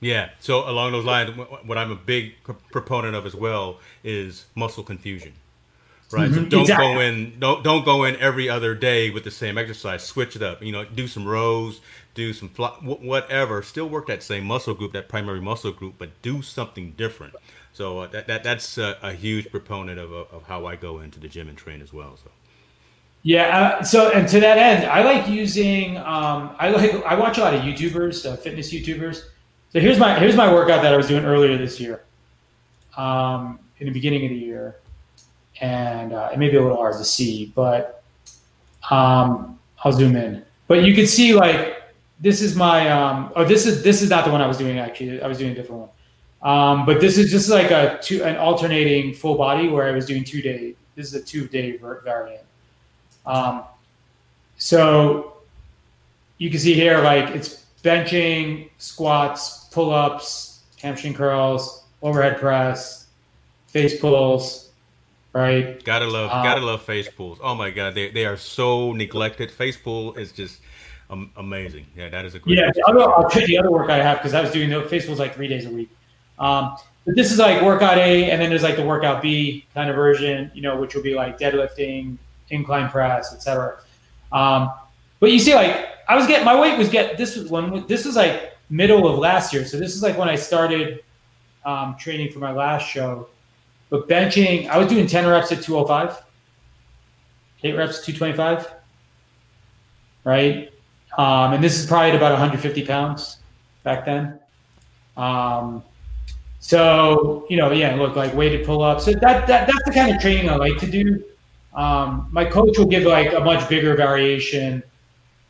[0.00, 0.30] Yeah.
[0.40, 2.34] So along those lines, what I'm a big
[2.70, 5.32] proponent of as well is muscle confusion.
[6.10, 6.30] Right.
[6.30, 6.44] Mm-hmm.
[6.44, 6.94] So don't exactly.
[6.94, 7.38] go in.
[7.38, 10.02] Don't don't go in every other day with the same exercise.
[10.02, 10.62] Switch it up.
[10.62, 11.80] You know, do some rows,
[12.14, 13.62] do some fly, whatever.
[13.62, 17.34] Still work that same muscle group, that primary muscle group, but do something different.
[17.74, 21.20] So uh, that, that that's a, a huge proponent of, of how I go into
[21.20, 22.16] the gym and train as well.
[22.16, 22.30] So.
[23.22, 23.76] Yeah.
[23.78, 25.98] Uh, so, and to that end, I like using.
[25.98, 26.94] Um, I like.
[27.04, 29.24] I watch a lot of YouTubers, uh, fitness YouTubers.
[29.72, 32.02] So here's my here's my workout that I was doing earlier this year,
[32.96, 34.76] um, in the beginning of the year,
[35.60, 38.02] and uh, it may be a little hard to see, but
[38.90, 40.42] um, I'll zoom in.
[40.68, 41.82] But you can see like
[42.18, 42.88] this is my.
[42.88, 45.20] Um, oh, this is this is not the one I was doing actually.
[45.20, 45.90] I was doing a different one.
[46.40, 50.06] Um, but this is just like a two an alternating full body where I was
[50.06, 50.74] doing two day.
[50.94, 52.42] This is a two day variant.
[53.26, 53.64] Um,
[54.56, 55.34] so
[56.38, 63.06] you can see here, like it's benching, squats, pull ups, hamstring curls, overhead press,
[63.66, 64.70] face pulls,
[65.32, 65.82] right?
[65.84, 67.38] Gotta love, um, gotta love face pulls.
[67.42, 69.50] Oh my god, they, they are so neglected.
[69.50, 70.60] Face pull is just
[71.10, 71.86] um, amazing.
[71.96, 72.58] Yeah, that is a great.
[72.58, 75.06] Yeah, I'll, I'll check the other work I have because I was doing the face
[75.06, 75.90] pulls like three days a week.
[76.38, 79.88] Um, but this is like workout A, and then there's like the workout B kind
[79.88, 82.18] of version, you know, which will be like deadlifting,
[82.50, 83.78] incline press, etc.
[84.30, 84.70] Um,
[85.20, 88.04] but you see, like I was getting my weight was get this was when this
[88.04, 91.02] was like middle of last year, so this is like when I started
[91.64, 93.28] um, training for my last show.
[93.90, 96.22] But benching, I was doing ten reps at two hundred oh five,
[97.64, 98.70] eight reps two twenty five,
[100.24, 100.70] right?
[101.16, 103.38] Um, and this is probably at about 150 pounds
[103.82, 104.38] back then.
[105.16, 105.82] Um,
[106.60, 109.04] so you know, yeah, look like weighted pull ups.
[109.04, 111.24] So that, that that's the kind of training I like to do.
[111.74, 114.82] Um, my coach will give like a much bigger variation.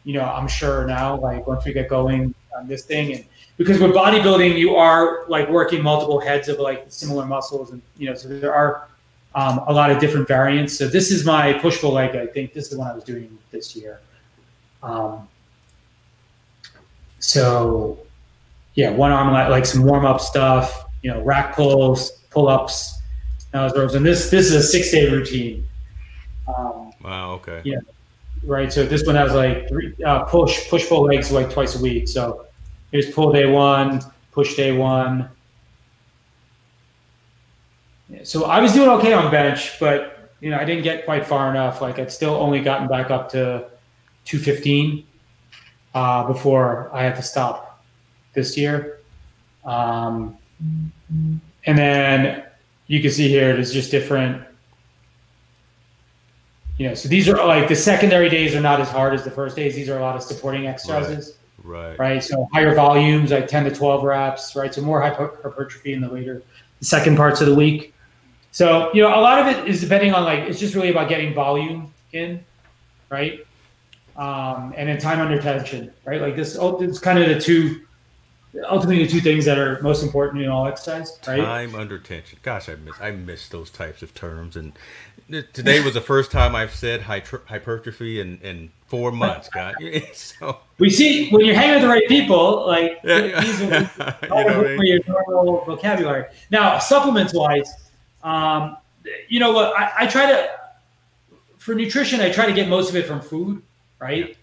[0.04, 3.24] You know, I'm sure now, like once we get going on this thing, and
[3.56, 8.08] because with bodybuilding, you are like working multiple heads of like similar muscles, and you
[8.08, 8.88] know, so there are
[9.34, 10.76] um, a lot of different variants.
[10.76, 12.16] So this is my push pull leg.
[12.16, 14.00] I think this is the one I was doing this year.
[14.82, 15.28] Um,
[17.18, 17.98] so
[18.74, 20.86] yeah, one arm like some warm up stuff.
[21.02, 23.00] You know, rack pulls, pull ups,
[23.52, 25.66] and this this is a six day routine.
[26.46, 27.32] Um, wow.
[27.34, 27.60] Okay.
[27.64, 27.78] Yeah.
[28.44, 28.72] Right.
[28.72, 32.08] So this one has like three uh, push push pull legs like twice a week.
[32.08, 32.46] So
[32.90, 34.00] here's pull day one,
[34.32, 35.28] push day one.
[38.22, 41.50] So I was doing okay on bench, but you know I didn't get quite far
[41.50, 41.80] enough.
[41.80, 43.68] Like I'd still only gotten back up to
[44.24, 45.06] 215
[45.94, 47.84] uh, before I had to stop
[48.32, 49.00] this year.
[49.64, 50.38] Um,
[51.66, 52.44] and then
[52.86, 54.42] you can see here there's just different
[56.78, 59.32] you know, so these are like the secondary days are not as hard as the
[59.32, 59.74] first days.
[59.74, 61.26] These are a lot of supporting exercises.
[61.26, 61.37] Right.
[61.68, 61.98] Right.
[61.98, 62.24] right?
[62.24, 64.72] So higher volumes, like 10 to 12 reps, right?
[64.72, 66.42] So more hypertrophy in the later,
[66.78, 67.92] the second parts of the week.
[68.52, 71.10] So, you know, a lot of it is depending on like, it's just really about
[71.10, 72.42] getting volume in,
[73.10, 73.46] right?
[74.16, 76.22] Um, and then time under tension, right?
[76.22, 77.82] Like this, oh, it's kind of the two
[78.70, 81.36] ultimately the two things that are most important in all exercise, right?
[81.36, 82.38] Time under tension.
[82.42, 84.56] Gosh, I miss I miss those types of terms.
[84.56, 84.72] And
[85.52, 89.48] today was the first time I've said hypertrophy and, in four months.
[89.48, 89.74] God,
[90.12, 93.40] so we see when you're hanging with the right people, like yeah.
[93.40, 94.86] these are you know mean?
[94.86, 96.26] your normal vocabulary.
[96.50, 97.72] Now, supplements wise,
[98.22, 98.76] um,
[99.28, 99.78] you know, what?
[99.78, 100.50] I, I try to
[101.58, 103.62] for nutrition, I try to get most of it from food,
[103.98, 104.36] right?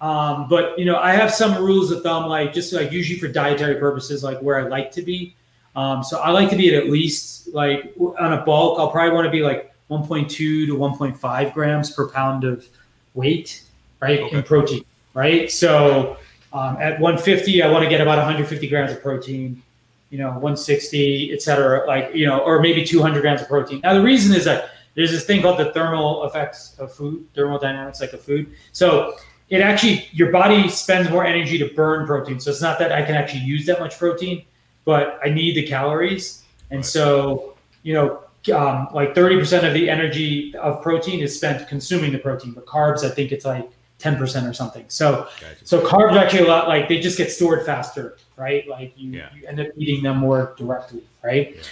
[0.00, 3.28] Um, but you know, I have some rules of thumb, like just like usually for
[3.28, 5.36] dietary purposes, like where I like to be.
[5.76, 8.78] Um, so I like to be at at least like on a bulk.
[8.78, 12.66] I'll probably want to be like 1.2 to 1.5 grams per pound of
[13.14, 13.62] weight,
[14.02, 14.36] right, okay.
[14.36, 14.84] in protein,
[15.14, 15.50] right.
[15.50, 16.16] So
[16.52, 19.62] um, at 150, I want to get about 150 grams of protein.
[20.10, 23.80] You know, 160, et cetera, like you know, or maybe 200 grams of protein.
[23.82, 28.00] Now the reason is that there's this thing called the thermal effects of food, thermodynamics
[28.00, 28.52] like of food.
[28.72, 29.14] So
[29.48, 32.40] it actually your body spends more energy to burn protein.
[32.40, 34.44] So it's not that I can actually use that much protein,
[34.84, 36.44] but I need the calories.
[36.70, 38.20] And so, you know,
[38.54, 43.04] um, like 30% of the energy of protein is spent consuming the protein, but carbs,
[43.04, 43.70] I think it's like
[44.02, 44.84] 10% or something.
[44.88, 45.64] So, gotcha.
[45.64, 48.66] so carbs actually a lot like they just get stored faster, right?
[48.68, 49.28] Like you, yeah.
[49.34, 51.56] you end up eating them more directly, right?
[51.56, 51.62] Yeah.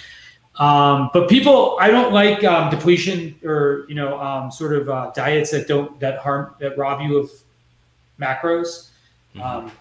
[0.60, 5.10] Um, but people, I don't like um, depletion or you know, um, sort of uh,
[5.14, 7.30] diets that don't that harm that rob you of
[8.20, 8.90] macros.
[9.34, 9.42] Mm-hmm.
[9.42, 9.72] Um,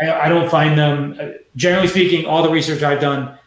[0.00, 3.38] I, I, don't find them, uh, generally speaking, all the research I've done,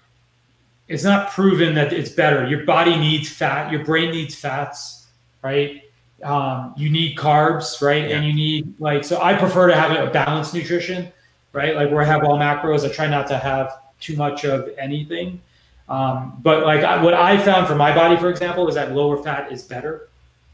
[0.87, 2.47] it's not proven that it's better.
[2.47, 5.07] Your body needs fat, your brain needs fats,
[5.43, 5.83] right?
[6.23, 8.09] Um, you need carbs, right?
[8.09, 8.17] Yeah.
[8.17, 9.21] And you need like so.
[9.21, 11.11] I prefer to have a balanced nutrition,
[11.53, 11.75] right?
[11.75, 12.85] Like where I have all macros.
[12.85, 15.41] I try not to have too much of anything.
[15.87, 19.21] Um, but like I, what I found for my body, for example, is that lower
[19.21, 20.09] fat is better,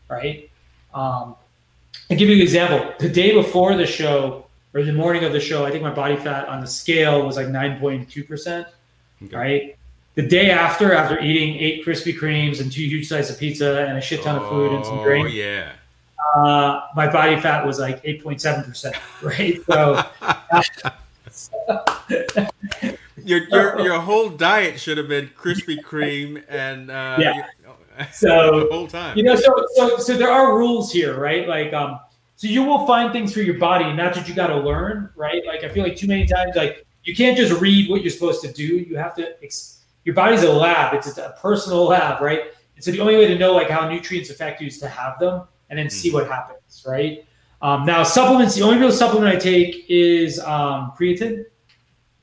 [0.10, 0.50] right?
[0.94, 1.36] Um,
[2.10, 2.94] I'll give you an example.
[3.00, 6.16] The day before the show or the morning of the show, I think my body
[6.16, 8.66] fat on the scale was like 9.2%,
[9.24, 9.36] Okay.
[9.36, 9.78] right?
[10.16, 13.98] The day after, after eating eight Krispy Kremes and two huge slices of pizza and
[13.98, 15.74] a shit ton of food and some Oh yeah.
[16.36, 19.62] uh, my body fat was like 8.7%, right?
[19.68, 20.02] So,
[23.24, 27.48] Your your your whole diet should have been Krispy Kreme and uh, Yeah.
[28.12, 29.18] So, the whole time.
[29.18, 31.48] you know, so, so, so there are rules here, right?
[31.48, 31.98] Like, um,
[32.36, 35.10] so you will find things for your body, and that's what you got to learn,
[35.16, 35.42] right?
[35.46, 38.42] Like, I feel like too many times, like, you can't just read what you're supposed
[38.42, 38.64] to do.
[38.66, 39.75] You have to, ex-
[40.06, 40.94] your body's a lab.
[40.94, 42.42] It's a personal lab, right?
[42.76, 45.20] And so the only way to know like how nutrients affect you is to have
[45.20, 47.26] them and then see what happens, right?
[47.62, 51.46] Um, now supplements, the only real supplement I take is um, creatine.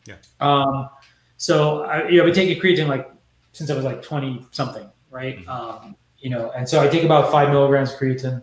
[0.06, 0.16] Yeah.
[0.40, 0.88] Um,
[1.36, 3.10] so I, you know, I've been taking creatine like
[3.52, 5.44] since I was like 20 something, right?
[5.44, 5.48] Mhm.
[5.48, 8.42] Um, you know, and so I take about five milligrams of creatine.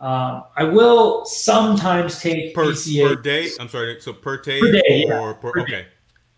[0.00, 3.48] Um, I will sometimes take per, BCA per day.
[3.60, 4.00] I'm sorry.
[4.00, 5.32] So per day, Per day, or yeah.
[5.34, 5.86] per, Per okay,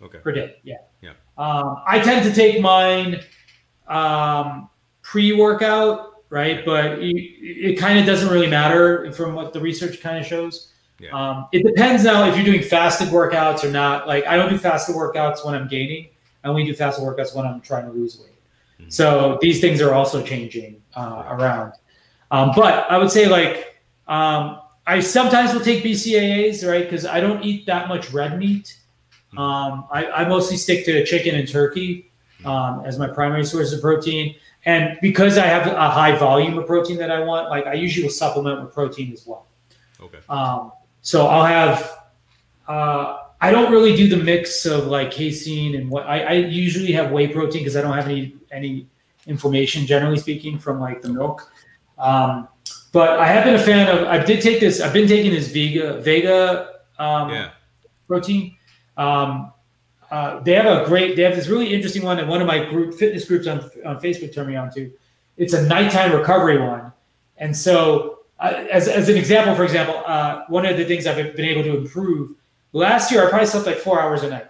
[0.03, 0.19] okay.
[0.19, 0.57] per day.
[0.63, 0.77] Yeah.
[1.37, 3.21] Um, I tend to take mine
[3.89, 4.71] um,
[5.03, 6.65] pre-workout, right?
[6.65, 10.73] But it, it kind of doesn't really matter from what the research kind of shows.
[11.01, 11.11] Yeah.
[11.11, 14.07] Um, it depends now if you're doing fasted workouts or not.
[14.07, 16.09] Like I don't do fasted workouts when I'm gaining.
[16.45, 18.31] I only do fasted workouts when I'm trying to lose weight.
[18.81, 18.93] Mhm.
[18.93, 21.73] So these things are also changing uh, around.
[22.31, 26.85] Um, but I would say like um, I sometimes will take BCAAs, right?
[26.85, 28.79] Because I don't eat that much red meat.
[29.39, 32.11] Um, I, I mostly stick to chicken and turkey
[32.45, 34.37] um, as my primary source of protein.
[34.67, 38.05] And because I have a high volume of protein that I want, like I usually
[38.05, 39.47] will supplement with protein as well.
[40.01, 40.19] Okay.
[40.29, 40.73] Um,
[41.03, 42.07] so I'll have,
[42.67, 46.93] uh, I don't really do the mix of like casein and what I, I usually
[46.93, 48.87] have whey protein because I don't have any, any
[49.27, 51.51] inflammation, generally speaking, from like the milk.
[51.99, 52.49] Um,
[52.93, 55.49] but I have been a fan of, I did take this, I've been taking this
[55.49, 57.51] Vega, Vega, um, Yeah.
[58.07, 58.54] protein.
[58.97, 59.53] Um,
[60.11, 62.65] uh, they have a great, they have this really interesting one that one of my
[62.65, 64.93] group fitness groups on, on Facebook turned me on to.
[65.37, 66.93] It's a nighttime recovery one.
[67.39, 71.17] And so, uh, as, as an example, for example, uh, one of the things I've
[71.35, 72.37] been able to improve
[72.73, 74.47] last year, I probably slept like four hours a night.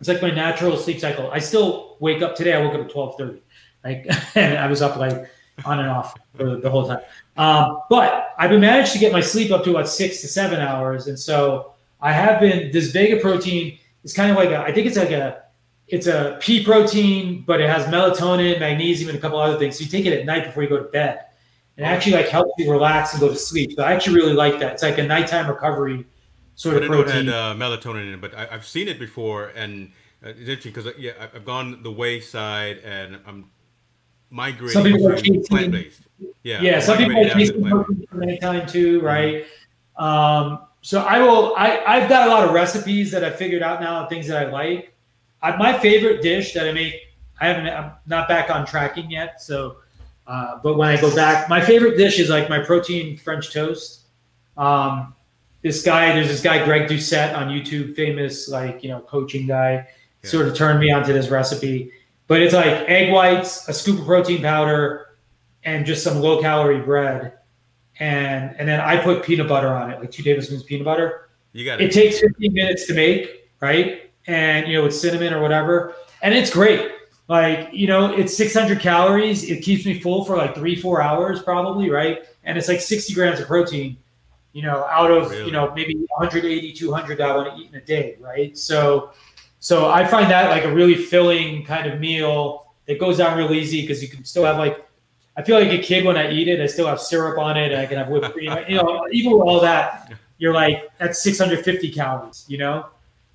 [0.00, 1.30] It's like my natural sleep cycle.
[1.30, 2.52] I still wake up today.
[2.52, 3.42] I woke up at twelve thirty,
[3.84, 5.30] like, and I was up like
[5.64, 7.00] on and off for the whole time.
[7.36, 10.60] Um, but I've been managed to get my sleep up to about six to seven
[10.60, 11.73] hours, and so
[12.04, 12.70] I have been.
[12.70, 14.58] This Vega protein is kind of like a.
[14.58, 15.42] I think it's like a.
[15.88, 19.76] It's a pea protein, but it has melatonin, magnesium, and a couple other things.
[19.76, 21.20] So you take it at night before you go to bed.
[21.76, 23.72] And it actually like helps you relax and go to sleep.
[23.76, 24.72] So I actually really like that.
[24.74, 26.06] It's like a nighttime recovery
[26.54, 27.26] sort But of it protein.
[27.26, 29.90] had uh, melatonin in it, but I, I've seen it before, and
[30.24, 33.50] uh, it's interesting because yeah, I- I've gone the wayside, and I'm
[34.30, 35.44] migrating Some people are to casein.
[35.44, 36.02] plant based.
[36.44, 37.86] Yeah, yeah, some people are down to tasting plant-based.
[37.86, 39.44] protein from anytime too, right?
[39.96, 41.54] Um, so I will.
[41.56, 44.50] I I've got a lot of recipes that I figured out now, things that I
[44.50, 44.94] like.
[45.42, 46.94] I, my favorite dish that I make,
[47.40, 47.66] I haven't.
[47.68, 49.76] I'm not back on tracking yet, so.
[50.26, 54.02] Uh, but when I go back, my favorite dish is like my protein French toast.
[54.58, 55.14] Um,
[55.62, 59.72] this guy, there's this guy Greg Doucette on YouTube, famous like you know coaching guy,
[60.22, 60.30] Yeah.
[60.30, 61.90] sort of turned me onto this recipe.
[62.26, 65.16] But it's like egg whites, a scoop of protein powder,
[65.64, 67.32] and just some low calorie bread,
[68.00, 71.28] and and then I put peanut butter on it, like two tablespoons of peanut butter.
[71.52, 71.92] You got It it.
[71.92, 74.10] takes 15 minutes to make, right?
[74.26, 76.90] And you know, with cinnamon or whatever, and it's great.
[77.28, 79.48] Like you know, it's 600 calories.
[79.48, 82.24] It keeps me full for like three, four hours, probably, right?
[82.44, 83.96] And it's like 60 grams of protein.
[84.52, 85.46] You know, out of Really?
[85.46, 88.56] you know maybe 180, 200 that I want to eat in a day, right?
[88.56, 89.10] So,
[89.58, 93.52] so I find that like a really filling kind of meal that goes down real
[93.52, 94.86] easy because you can still have like
[95.36, 96.60] I feel like a kid when I eat it.
[96.60, 97.72] I still have syrup on it.
[97.72, 98.56] I can have whipped cream.
[98.68, 102.44] You know, even with all that, you're like that's 650 calories.
[102.48, 102.86] You know,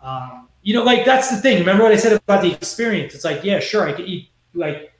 [0.01, 1.59] um, you know, like that's the thing.
[1.59, 3.13] Remember what I said about the experience?
[3.15, 4.93] It's like, yeah, sure, I can eat like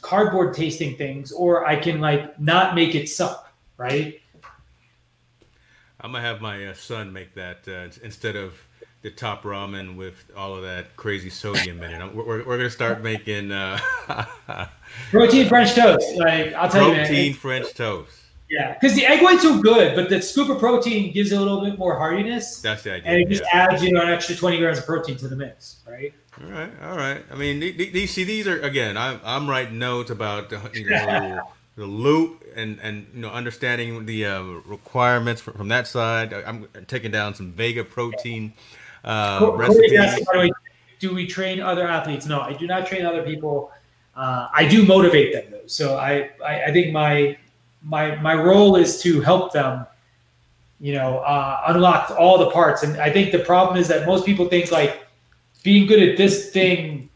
[0.00, 4.20] cardboard tasting things, or I can like not make it suck, right?
[6.00, 8.54] I'm gonna have my uh, son make that uh, instead of
[9.02, 12.14] the top ramen with all of that crazy sodium in it.
[12.14, 13.78] We're, we're, we're gonna start making uh,
[15.10, 16.16] Protein French toast.
[16.16, 18.12] Like I'll tell you, protein French toast.
[18.48, 21.40] yeah, because the egg whites are good, but the scoop of protein gives it a
[21.40, 23.10] little bit more hardiness, That's the idea.
[23.10, 23.68] and it just yeah.
[23.70, 26.12] adds you know an extra 20 grams of protein to the mix, right?
[26.42, 27.24] All right, all right.
[27.30, 28.96] I mean, the- the- these see these are again.
[28.96, 31.40] I'm I'm writing notes about the, you know,
[31.76, 36.32] the loop and and you know understanding the uh, requirements from, from that side.
[36.32, 38.52] I'm taking down some Vega protein
[39.04, 40.26] uh, recipes.
[40.98, 42.26] do we train other athletes?
[42.26, 43.70] No, I do not train other people.
[44.14, 45.66] Uh, I do motivate them though.
[45.66, 47.36] So I, I, I think my
[47.82, 49.86] my my role is to help them
[50.80, 54.26] you know uh, unlock all the parts and i think the problem is that most
[54.26, 55.06] people think like
[55.62, 57.08] being good at this thing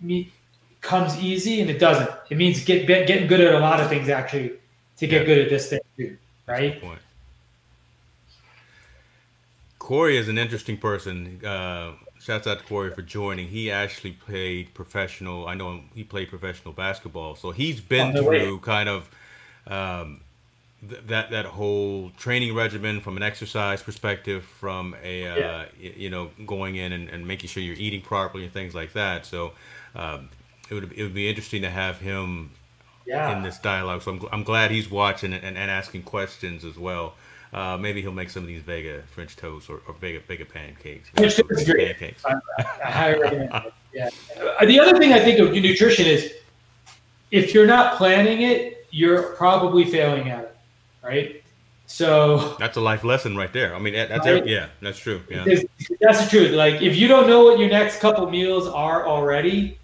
[0.00, 0.32] me,
[0.80, 4.08] comes easy and it doesn't it means get, getting good at a lot of things
[4.08, 4.52] actually
[4.96, 5.26] to get yeah.
[5.26, 6.82] good at this thing too right
[9.86, 14.74] corey is an interesting person uh, shouts out to corey for joining he actually played
[14.74, 18.58] professional i know he played professional basketball so he's been through way.
[18.62, 19.08] kind of
[19.68, 20.20] um,
[20.88, 25.64] th- that that whole training regimen from an exercise perspective, from a uh, yeah.
[25.78, 29.26] you know going in and, and, making sure you're eating properly and things like that.
[29.26, 29.52] So
[29.94, 30.28] um,
[30.70, 32.50] it would it would be interesting to have him
[33.06, 33.36] yeah.
[33.36, 34.02] in this dialogue.
[34.02, 37.14] So I'm, I'm glad he's watching and, and asking questions as well.
[37.52, 41.08] Uh, maybe he'll make some of these Vega French toast or, or Vega Vega pancakes.
[41.10, 41.96] French toast is great.
[41.96, 42.24] Pancakes.
[42.24, 43.72] I, I highly recommend.
[43.94, 44.10] Yeah.
[44.64, 46.34] The other thing I think of nutrition is
[47.30, 50.56] if you're not planning it, you're probably failing at it,
[51.02, 51.42] right?
[51.86, 53.74] So that's a life lesson right there.
[53.74, 54.46] I mean, that's right?
[54.46, 55.22] yeah, that's true.
[55.30, 55.44] Yeah,
[56.00, 56.52] that's the truth.
[56.52, 59.78] Like, if you don't know what your next couple meals are already,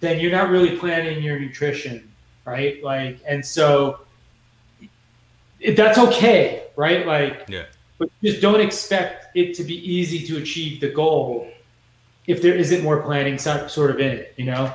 [0.00, 2.10] then you're not really planning your nutrition,
[2.44, 2.82] right?
[2.84, 4.00] Like, and so
[5.76, 7.06] that's okay, right?
[7.06, 7.64] Like, yeah,
[7.98, 11.50] but just don't expect it to be easy to achieve the goal
[12.26, 14.74] if there isn't more planning sort of in it, you know.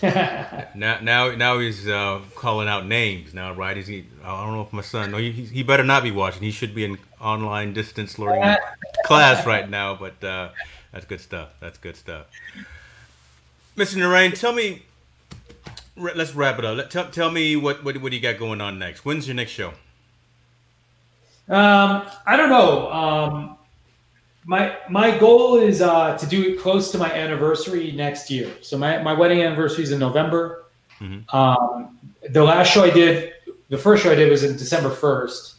[0.02, 3.76] now, now, now he's uh, calling out names now, right?
[3.76, 4.06] Is he?
[4.24, 5.10] I don't know if my son.
[5.10, 6.42] No, he, he better not be watching.
[6.42, 8.56] He should be in online distance learning
[9.04, 9.94] class right now.
[9.94, 10.50] But uh,
[10.90, 11.50] that's good stuff.
[11.60, 12.26] That's good stuff.
[13.76, 13.96] Mr.
[13.96, 14.84] Narain, tell me.
[15.96, 16.76] Let's wrap it up.
[16.76, 19.04] Let, tell, tell me what, what what do you got going on next?
[19.04, 19.74] When's your next show?
[21.48, 22.90] Um, I don't know.
[22.92, 23.58] Um,
[24.44, 28.50] my my goal is uh, to do it close to my anniversary next year.
[28.62, 30.64] So my, my wedding anniversary is in November.
[31.00, 31.36] Mm-hmm.
[31.36, 33.32] Um, the last show I did,
[33.68, 35.56] the first show I did was in December first,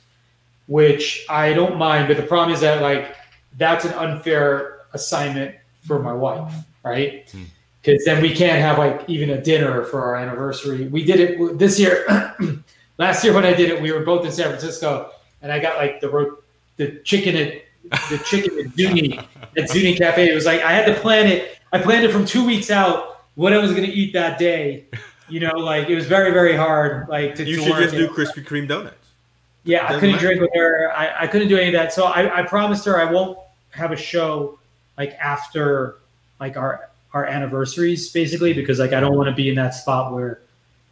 [0.68, 2.08] which I don't mind.
[2.08, 3.16] But the problem is that like
[3.58, 5.56] that's an unfair assignment
[5.86, 6.54] for my wife,
[6.84, 7.34] right?
[7.82, 10.88] Because then we can't have like even a dinner for our anniversary.
[10.88, 12.06] We did it this year.
[12.98, 15.12] last year when I did it, we were both in San Francisco,
[15.42, 16.38] and I got like the
[16.78, 17.64] the chicken at
[18.10, 19.20] the chicken at Zuni
[19.58, 20.30] at Zuni Cafe.
[20.30, 21.58] It was like I had to plan it.
[21.74, 24.86] I planned it from two weeks out what I was going to eat that day.
[25.28, 27.10] You know, like it was very very hard.
[27.10, 28.96] Like to you to should just do Krispy Kreme donuts.
[29.64, 30.28] Yeah, I couldn't matter.
[30.28, 30.92] drink with her.
[30.96, 31.94] I, I couldn't do any of that.
[31.94, 33.38] So I, I promised her I won't
[33.70, 34.60] have a show
[34.98, 35.98] like after
[36.40, 40.14] like our our anniversaries basically because like I don't want to be in that spot
[40.14, 40.42] where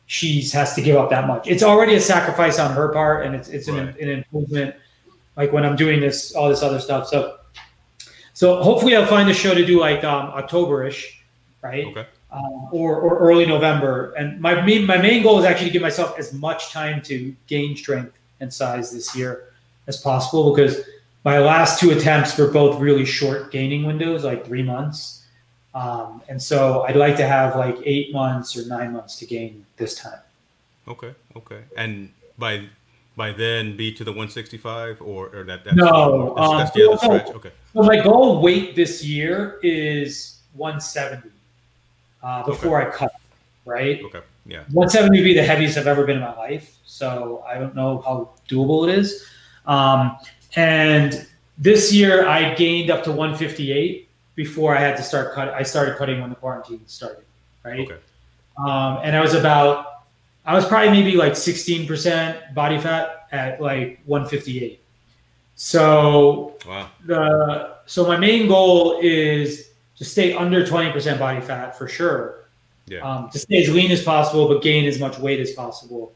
[0.08, 1.48] she has to give up that much.
[1.48, 3.80] It's already a sacrifice on her part and it's it's right.
[3.80, 4.76] an, an improvement
[5.40, 7.08] like when I'm doing this, all this other stuff.
[7.08, 7.38] So,
[8.34, 11.24] so hopefully I'll find a show to do like um, October-ish,
[11.62, 11.86] right?
[11.88, 12.06] Okay.
[12.30, 14.12] Um, or, or early November.
[14.18, 17.34] And my main, my main goal is actually to give myself as much time to
[17.48, 19.54] gain strength and size this year
[19.88, 20.82] as possible because
[21.24, 25.19] my last two attempts were both really short gaining windows, like three months.
[25.80, 29.66] Um, and so I'd like to have like eight months or nine months to gain
[29.78, 30.20] this time.
[30.90, 31.14] Okay.
[31.38, 31.62] Okay.
[31.78, 32.66] And by
[33.16, 36.94] by then be to the 165 or, or that that's, no that's, that's the um,
[36.94, 41.30] other stretch okay so my goal weight this year is 170
[42.24, 42.90] uh, before okay.
[42.90, 43.12] i cut
[43.66, 47.44] right okay yeah 170 would be the heaviest i've ever been in my life so
[47.46, 49.28] i don't know how doable it is
[49.66, 50.18] um,
[50.56, 51.28] and
[51.58, 54.09] this year i gained up to 158
[54.44, 57.26] before i had to start cut i started cutting when the quarantine started
[57.66, 58.00] right okay.
[58.58, 59.90] um, and i was about
[60.50, 64.82] I was probably maybe like 16% body fat at like 158.
[65.56, 66.90] So wow.
[67.06, 72.46] the so my main goal is to stay under 20% body fat for sure.
[72.88, 73.02] Yeah.
[73.02, 76.14] Um, to stay as lean as possible, but gain as much weight as possible.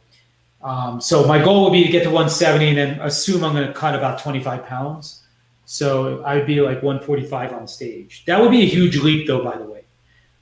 [0.64, 3.68] Um, so my goal would be to get to 170 and then assume I'm going
[3.68, 5.23] to cut about 25 pounds.
[5.66, 8.24] So I'd be like 145 on stage.
[8.26, 9.44] That would be a huge leap, though.
[9.44, 9.84] By the way,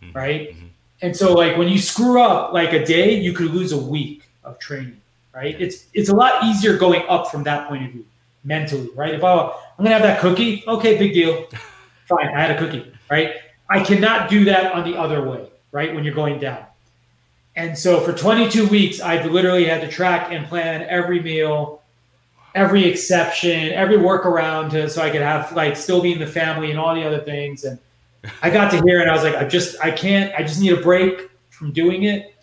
[0.03, 0.51] Mhm, right?
[0.51, 0.69] mhm.
[1.05, 4.27] And so like when you screw up like a day, you could lose a week
[4.43, 5.03] of training,
[5.35, 5.55] right?
[5.61, 8.07] It's it's a lot easier going up from that point of view
[8.43, 9.13] mentally, right?
[9.13, 11.47] If I, I'm gonna have that cookie, okay, big deal,
[12.09, 13.35] fine, I had a cookie, right?
[13.69, 15.95] I cannot do that on the other way, right?
[15.95, 16.65] When you're going down.
[17.55, 21.83] And so for 22 weeks, I've literally had to track and plan every meal,
[22.55, 26.71] every exception, every workaround to so I could have like still be in the family
[26.71, 27.65] and all the other things.
[27.65, 27.79] And
[28.43, 30.73] I got to here and I was like, I just I can't, I just need
[30.73, 32.35] a break from doing it.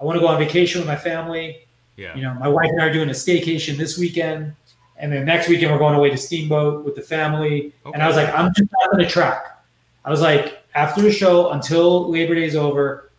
[0.00, 1.66] I want to go on vacation with my family.
[1.96, 2.14] Yeah.
[2.14, 4.54] You know, my wife and I are doing a staycation this weekend.
[4.96, 7.72] And then next weekend we're going away to Steamboat with the family.
[7.84, 7.94] Okay.
[7.94, 9.62] And I was like, I'm just not gonna track.
[10.04, 13.10] I was like, after the show, until Labor Day is over,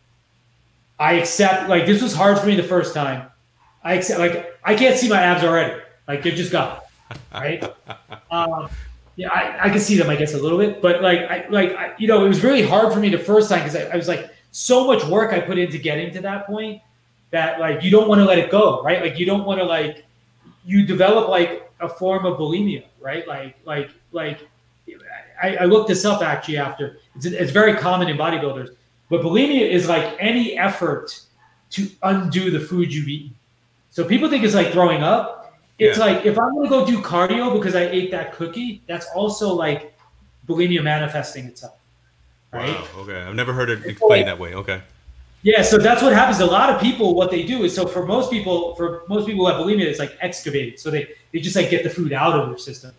[1.00, 3.28] I accept like this was hard for me the first time.
[3.84, 5.82] I accept like I can't see my abs already.
[6.08, 6.80] Like they're just gone.
[7.34, 7.64] Right?
[8.32, 8.70] um,
[9.16, 11.76] yeah, I, I can see them, I guess, a little bit, but like, I like,
[11.76, 13.96] I, you know, it was really hard for me the first time because I, I
[13.96, 16.82] was like, so much work I put into getting to that point
[17.32, 19.02] that like you don't want to let it go, right?
[19.02, 20.06] Like you don't want to like
[20.66, 23.28] you develop like a form of bulimia, right?
[23.28, 24.48] Like like like
[25.42, 28.76] I, I looked this up actually after it's it's very common in bodybuilders,
[29.10, 31.20] but bulimia is like any effort
[31.72, 33.34] to undo the food you've eaten.
[33.90, 35.41] So people think it's like throwing up.
[35.82, 36.06] It's Yeah.
[36.06, 39.98] like if I'm gonna go do cardio because I ate that cookie, that's also like
[40.48, 41.74] bulimia manifesting itself.
[42.54, 42.70] Right?
[42.70, 43.02] Wow.
[43.02, 43.20] Okay.
[43.20, 44.54] I've never heard it explained that way.
[44.54, 44.82] Okay.
[45.42, 46.40] Yeah, so that's what happens.
[46.40, 49.44] A lot of people, what they do is so for most people, for most people
[49.44, 50.80] who have bulimia, it's like excavated.
[50.80, 52.92] So they they just like get the food out of their system.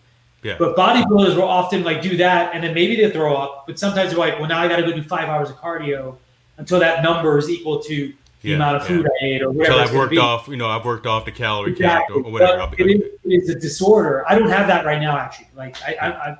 [0.42, 0.56] Yeah.
[0.58, 3.64] But bodybuilders will often like do that, and then maybe they throw up.
[3.68, 6.16] But sometimes they're like, well, now I got to go do five hours of cardio
[6.56, 8.12] until that number is equal to
[8.42, 9.78] the Yeah, amount of food I ate or whatever.
[9.80, 12.14] Until I've worked off, you know, I've worked off the calorie Exactly.
[12.14, 12.74] count or whatever.
[12.76, 14.24] Be, it, is, it is a disorder.
[14.28, 15.48] I don't have that right now, actually.
[15.56, 16.36] Like I, I, I,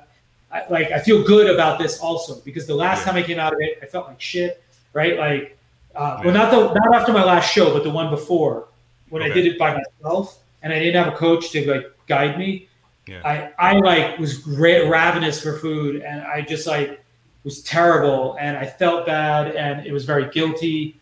[0.51, 3.05] I, like I feel good about this also because the last Yeah.
[3.13, 4.61] time I came out of it, I felt like shit.
[4.93, 5.17] Right?
[5.17, 5.57] Like,
[5.95, 6.25] uh, Yeah.
[6.25, 8.67] well, not the not after my last show, but the one before
[9.09, 12.37] when I did it by myself and I didn't have a coach to like guide
[12.37, 12.67] me.
[13.07, 13.21] Yeah.
[13.23, 16.99] I, I like was ra- ravenous for food and I just like
[17.43, 20.99] was terrible and I felt bad and it was very guilty.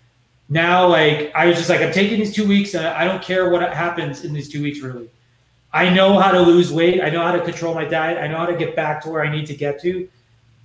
[0.51, 3.49] Now, like I was just like, I'm taking these two weeks and I don't care
[3.49, 4.81] what happens in these two weeks.
[4.81, 5.09] Really,
[5.71, 7.01] I know how to lose weight.
[7.01, 8.17] I know how to control my diet.
[8.17, 10.09] I know how to get back to where I need to get to.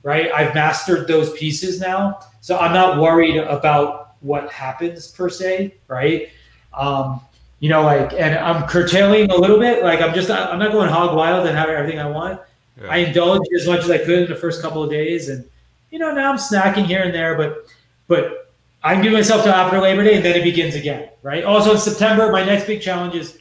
[0.03, 5.77] Right, I've mastered those pieces now, so I'm not worried about what happens per se.
[5.87, 6.31] Right,
[6.75, 7.21] um,
[7.61, 9.85] you know, like, and I'm curtailing a little bit.
[9.85, 12.41] Like, I'm just, I'm not going hog wild and having everything I want.
[12.81, 12.89] Yeah.
[12.89, 15.49] I indulged as much as I could in the first couple of days, and
[15.93, 17.67] you know now I'm snacking here and there, but
[18.09, 18.46] but
[18.87, 21.43] I can give myself to after Labor Day, and then it begins again, right?
[21.43, 23.37] Also in September, my next big challenge is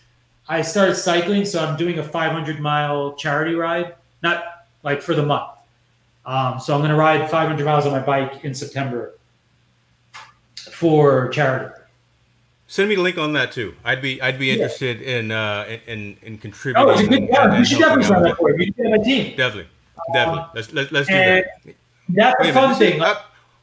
[0.50, 3.94] I started cycling, so I'm doing a 500 mile charity ride,
[4.24, 5.52] not like for the month.
[6.26, 9.14] Um, so I'm going to ride 500 miles on my bike in September
[10.72, 11.76] for charity.
[12.68, 13.76] Send me the link on that too.
[13.84, 14.54] I'd be I'd be Yeah.
[14.54, 16.90] interested in uh in in, in contributing.
[16.90, 17.56] Oh, it's a good and- one.
[17.60, 18.60] You should definitely sign up for it.
[18.60, 19.38] You should get my team.
[19.38, 19.70] Definitely,
[20.12, 20.46] definitely.
[20.56, 21.46] Let's let, let's do that.
[22.10, 23.00] That's the fun thing.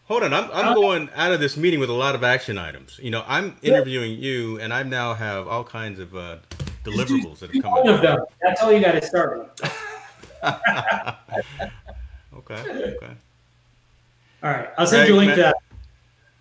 [0.04, 2.98] Hold on, I'm I'm going out of this meeting with a lot of action items.
[3.02, 3.70] You know, I'm Yeah.
[3.72, 6.36] interviewing you, and I now have all kinds of uh,
[6.84, 8.18] deliverables that have come one of them.
[8.42, 9.72] That's all you got to start with.
[12.34, 12.60] Okay,
[12.96, 13.12] okay.
[14.42, 15.56] All right, I'll send you a link to that.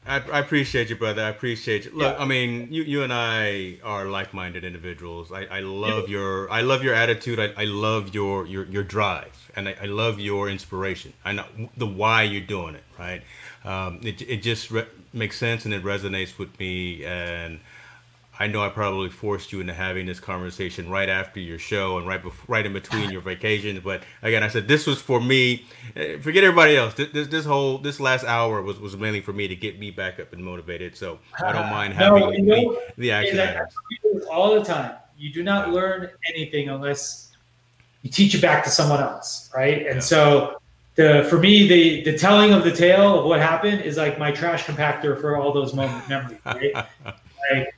[0.08, 1.22] I, I appreciate you, brother.
[1.24, 1.92] I appreciate you.
[1.94, 5.32] Look, I mean, you, you and I are like-minded individuals.
[5.32, 7.40] I, I love your I love your attitude.
[7.40, 11.14] I, I love your, your, your drive, and I, I love your inspiration.
[11.24, 11.46] I know
[11.78, 12.84] the why you're doing it.
[12.98, 13.22] Right?
[13.64, 17.06] Um, it it just re- makes sense and it resonates with me.
[17.06, 17.60] And
[18.40, 22.08] I know I probably forced you into having this conversation right after your show and
[22.08, 23.80] right before, right in between your vacations.
[23.82, 25.66] But again, I said this was for me.
[25.96, 26.96] Eh, Forget everybody else.
[26.96, 29.92] This, this, this whole this last hour was, was mainly for me to get me
[29.92, 30.98] back up and motivated.
[30.98, 33.66] So I don't mind No, having you know, the, the action And I- I
[34.06, 34.26] items.
[34.26, 34.96] all the time.
[35.20, 37.32] You do not learn anything unless
[38.02, 39.86] you teach it back to someone else, right?
[39.86, 40.00] And yeah.
[40.00, 40.61] so
[40.96, 44.32] the for me the the telling of the tale of what happened is like my
[44.32, 46.74] trash compactor for all those moment memories, right?
[46.74, 47.74] like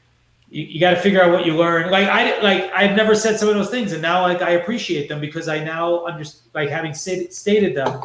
[0.49, 1.90] you, you got to figure out what you learn.
[1.90, 5.10] Like I like I've never said some of those things, and now like I appreciate
[5.10, 6.49] them because I now understand.
[6.53, 8.03] Like having stated, stated them,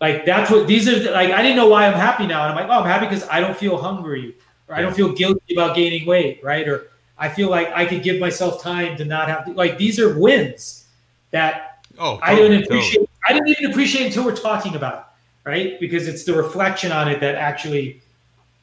[0.00, 1.10] like that's what these are.
[1.12, 3.28] Like I didn't know why I'm happy now, and I'm like, oh, I'm happy because
[3.28, 4.36] I don't feel hungry,
[4.68, 6.66] or I don't feel guilty about gaining weight, right?
[6.68, 9.52] Or I feel like I could give myself time to not have to.
[9.52, 10.86] Like these are wins
[11.32, 12.94] that oh, totally, I didn't appreciate.
[12.94, 13.09] Totally.
[13.28, 15.12] I didn't even appreciate until we're talking about,
[15.44, 15.80] it, right?
[15.80, 18.00] Because it's the reflection on it that actually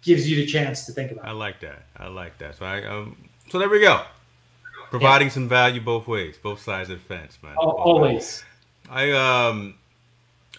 [0.01, 1.25] gives you the chance to think about.
[1.25, 1.29] It.
[1.29, 1.84] I like that.
[1.97, 2.55] I like that.
[2.55, 3.15] So I um,
[3.49, 4.03] so there we go.
[4.89, 5.34] Providing yeah.
[5.34, 7.55] some value both ways, both sides of the fence, man.
[7.57, 8.43] always.
[8.89, 9.75] I um,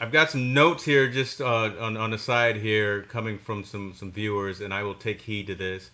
[0.00, 3.94] I've got some notes here just uh, on on the side here coming from some
[3.94, 5.90] some viewers, and I will take heed to this.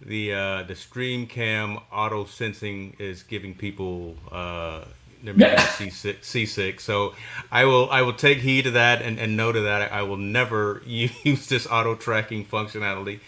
[0.00, 4.84] The uh, the stream cam auto sensing is giving people uh,
[5.22, 6.80] they're making seasick, seasick.
[6.80, 7.14] So
[7.50, 9.92] I will I will take heed to that and, and note of that.
[9.92, 13.20] I will never use this auto tracking functionality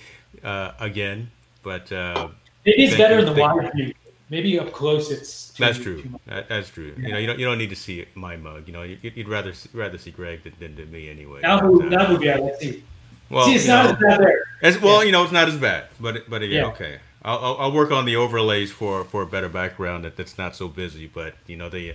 [0.43, 1.31] uh, again.
[1.63, 2.29] But uh,
[2.67, 3.95] maybe it's better in the wide view.
[4.31, 6.03] Maybe up close, it's too, that's true.
[6.27, 6.95] That, that's true.
[6.97, 7.07] Yeah.
[7.07, 8.65] You know, you don't you don't need to see my mug.
[8.67, 11.41] You know, you, would rather rather see Greg than, than, than me anyway.
[11.43, 12.83] Now, but, now uh, yeah, let's see.
[13.31, 14.43] Well, see, it's not know, as bad there.
[14.63, 15.07] As, well, yeah.
[15.07, 16.71] you know, it's not as bad, but but again, yeah.
[16.71, 16.99] okay.
[17.25, 20.69] I'll, I'll work on the overlays for, for a better background that, that's not so
[20.69, 21.07] busy.
[21.07, 21.95] But you know the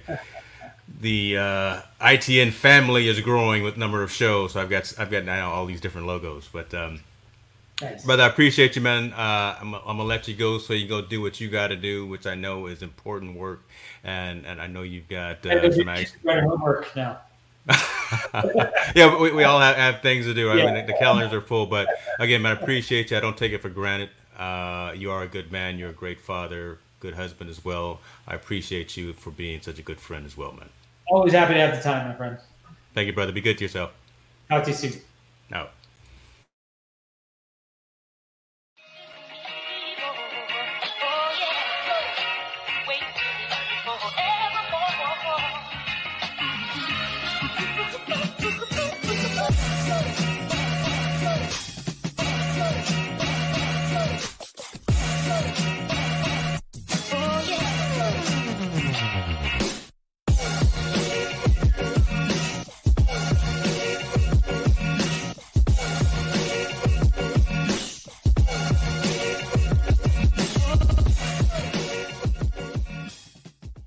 [0.99, 4.53] the uh, ITN family is growing with number of shows.
[4.53, 6.49] So I've got I've got now all these different logos.
[6.51, 7.01] But um,
[7.81, 8.03] nice.
[8.05, 9.13] but I appreciate you, man.
[9.13, 11.75] Uh, I'm, I'm gonna let you go so you go do what you got to
[11.75, 13.61] do, which I know is important work,
[14.03, 17.19] and and I know you've got uh, some nice homework now.
[18.95, 20.49] yeah, we, we all have, have things to do.
[20.49, 20.65] I yeah.
[20.65, 21.87] mean, the, the calendars are full, but
[22.17, 23.17] again, man, I appreciate you.
[23.17, 24.09] I don't take it for granted.
[24.39, 25.77] Uh, you are a good man.
[25.77, 27.99] You're a great father, good husband as well.
[28.25, 30.69] I appreciate you for being such a good friend as well, man.
[31.07, 32.37] Always happy to have the time, my friend.
[32.93, 33.33] Thank you, brother.
[33.33, 33.91] Be good to yourself.
[34.49, 34.93] Talk to you soon.
[35.51, 35.71] Out.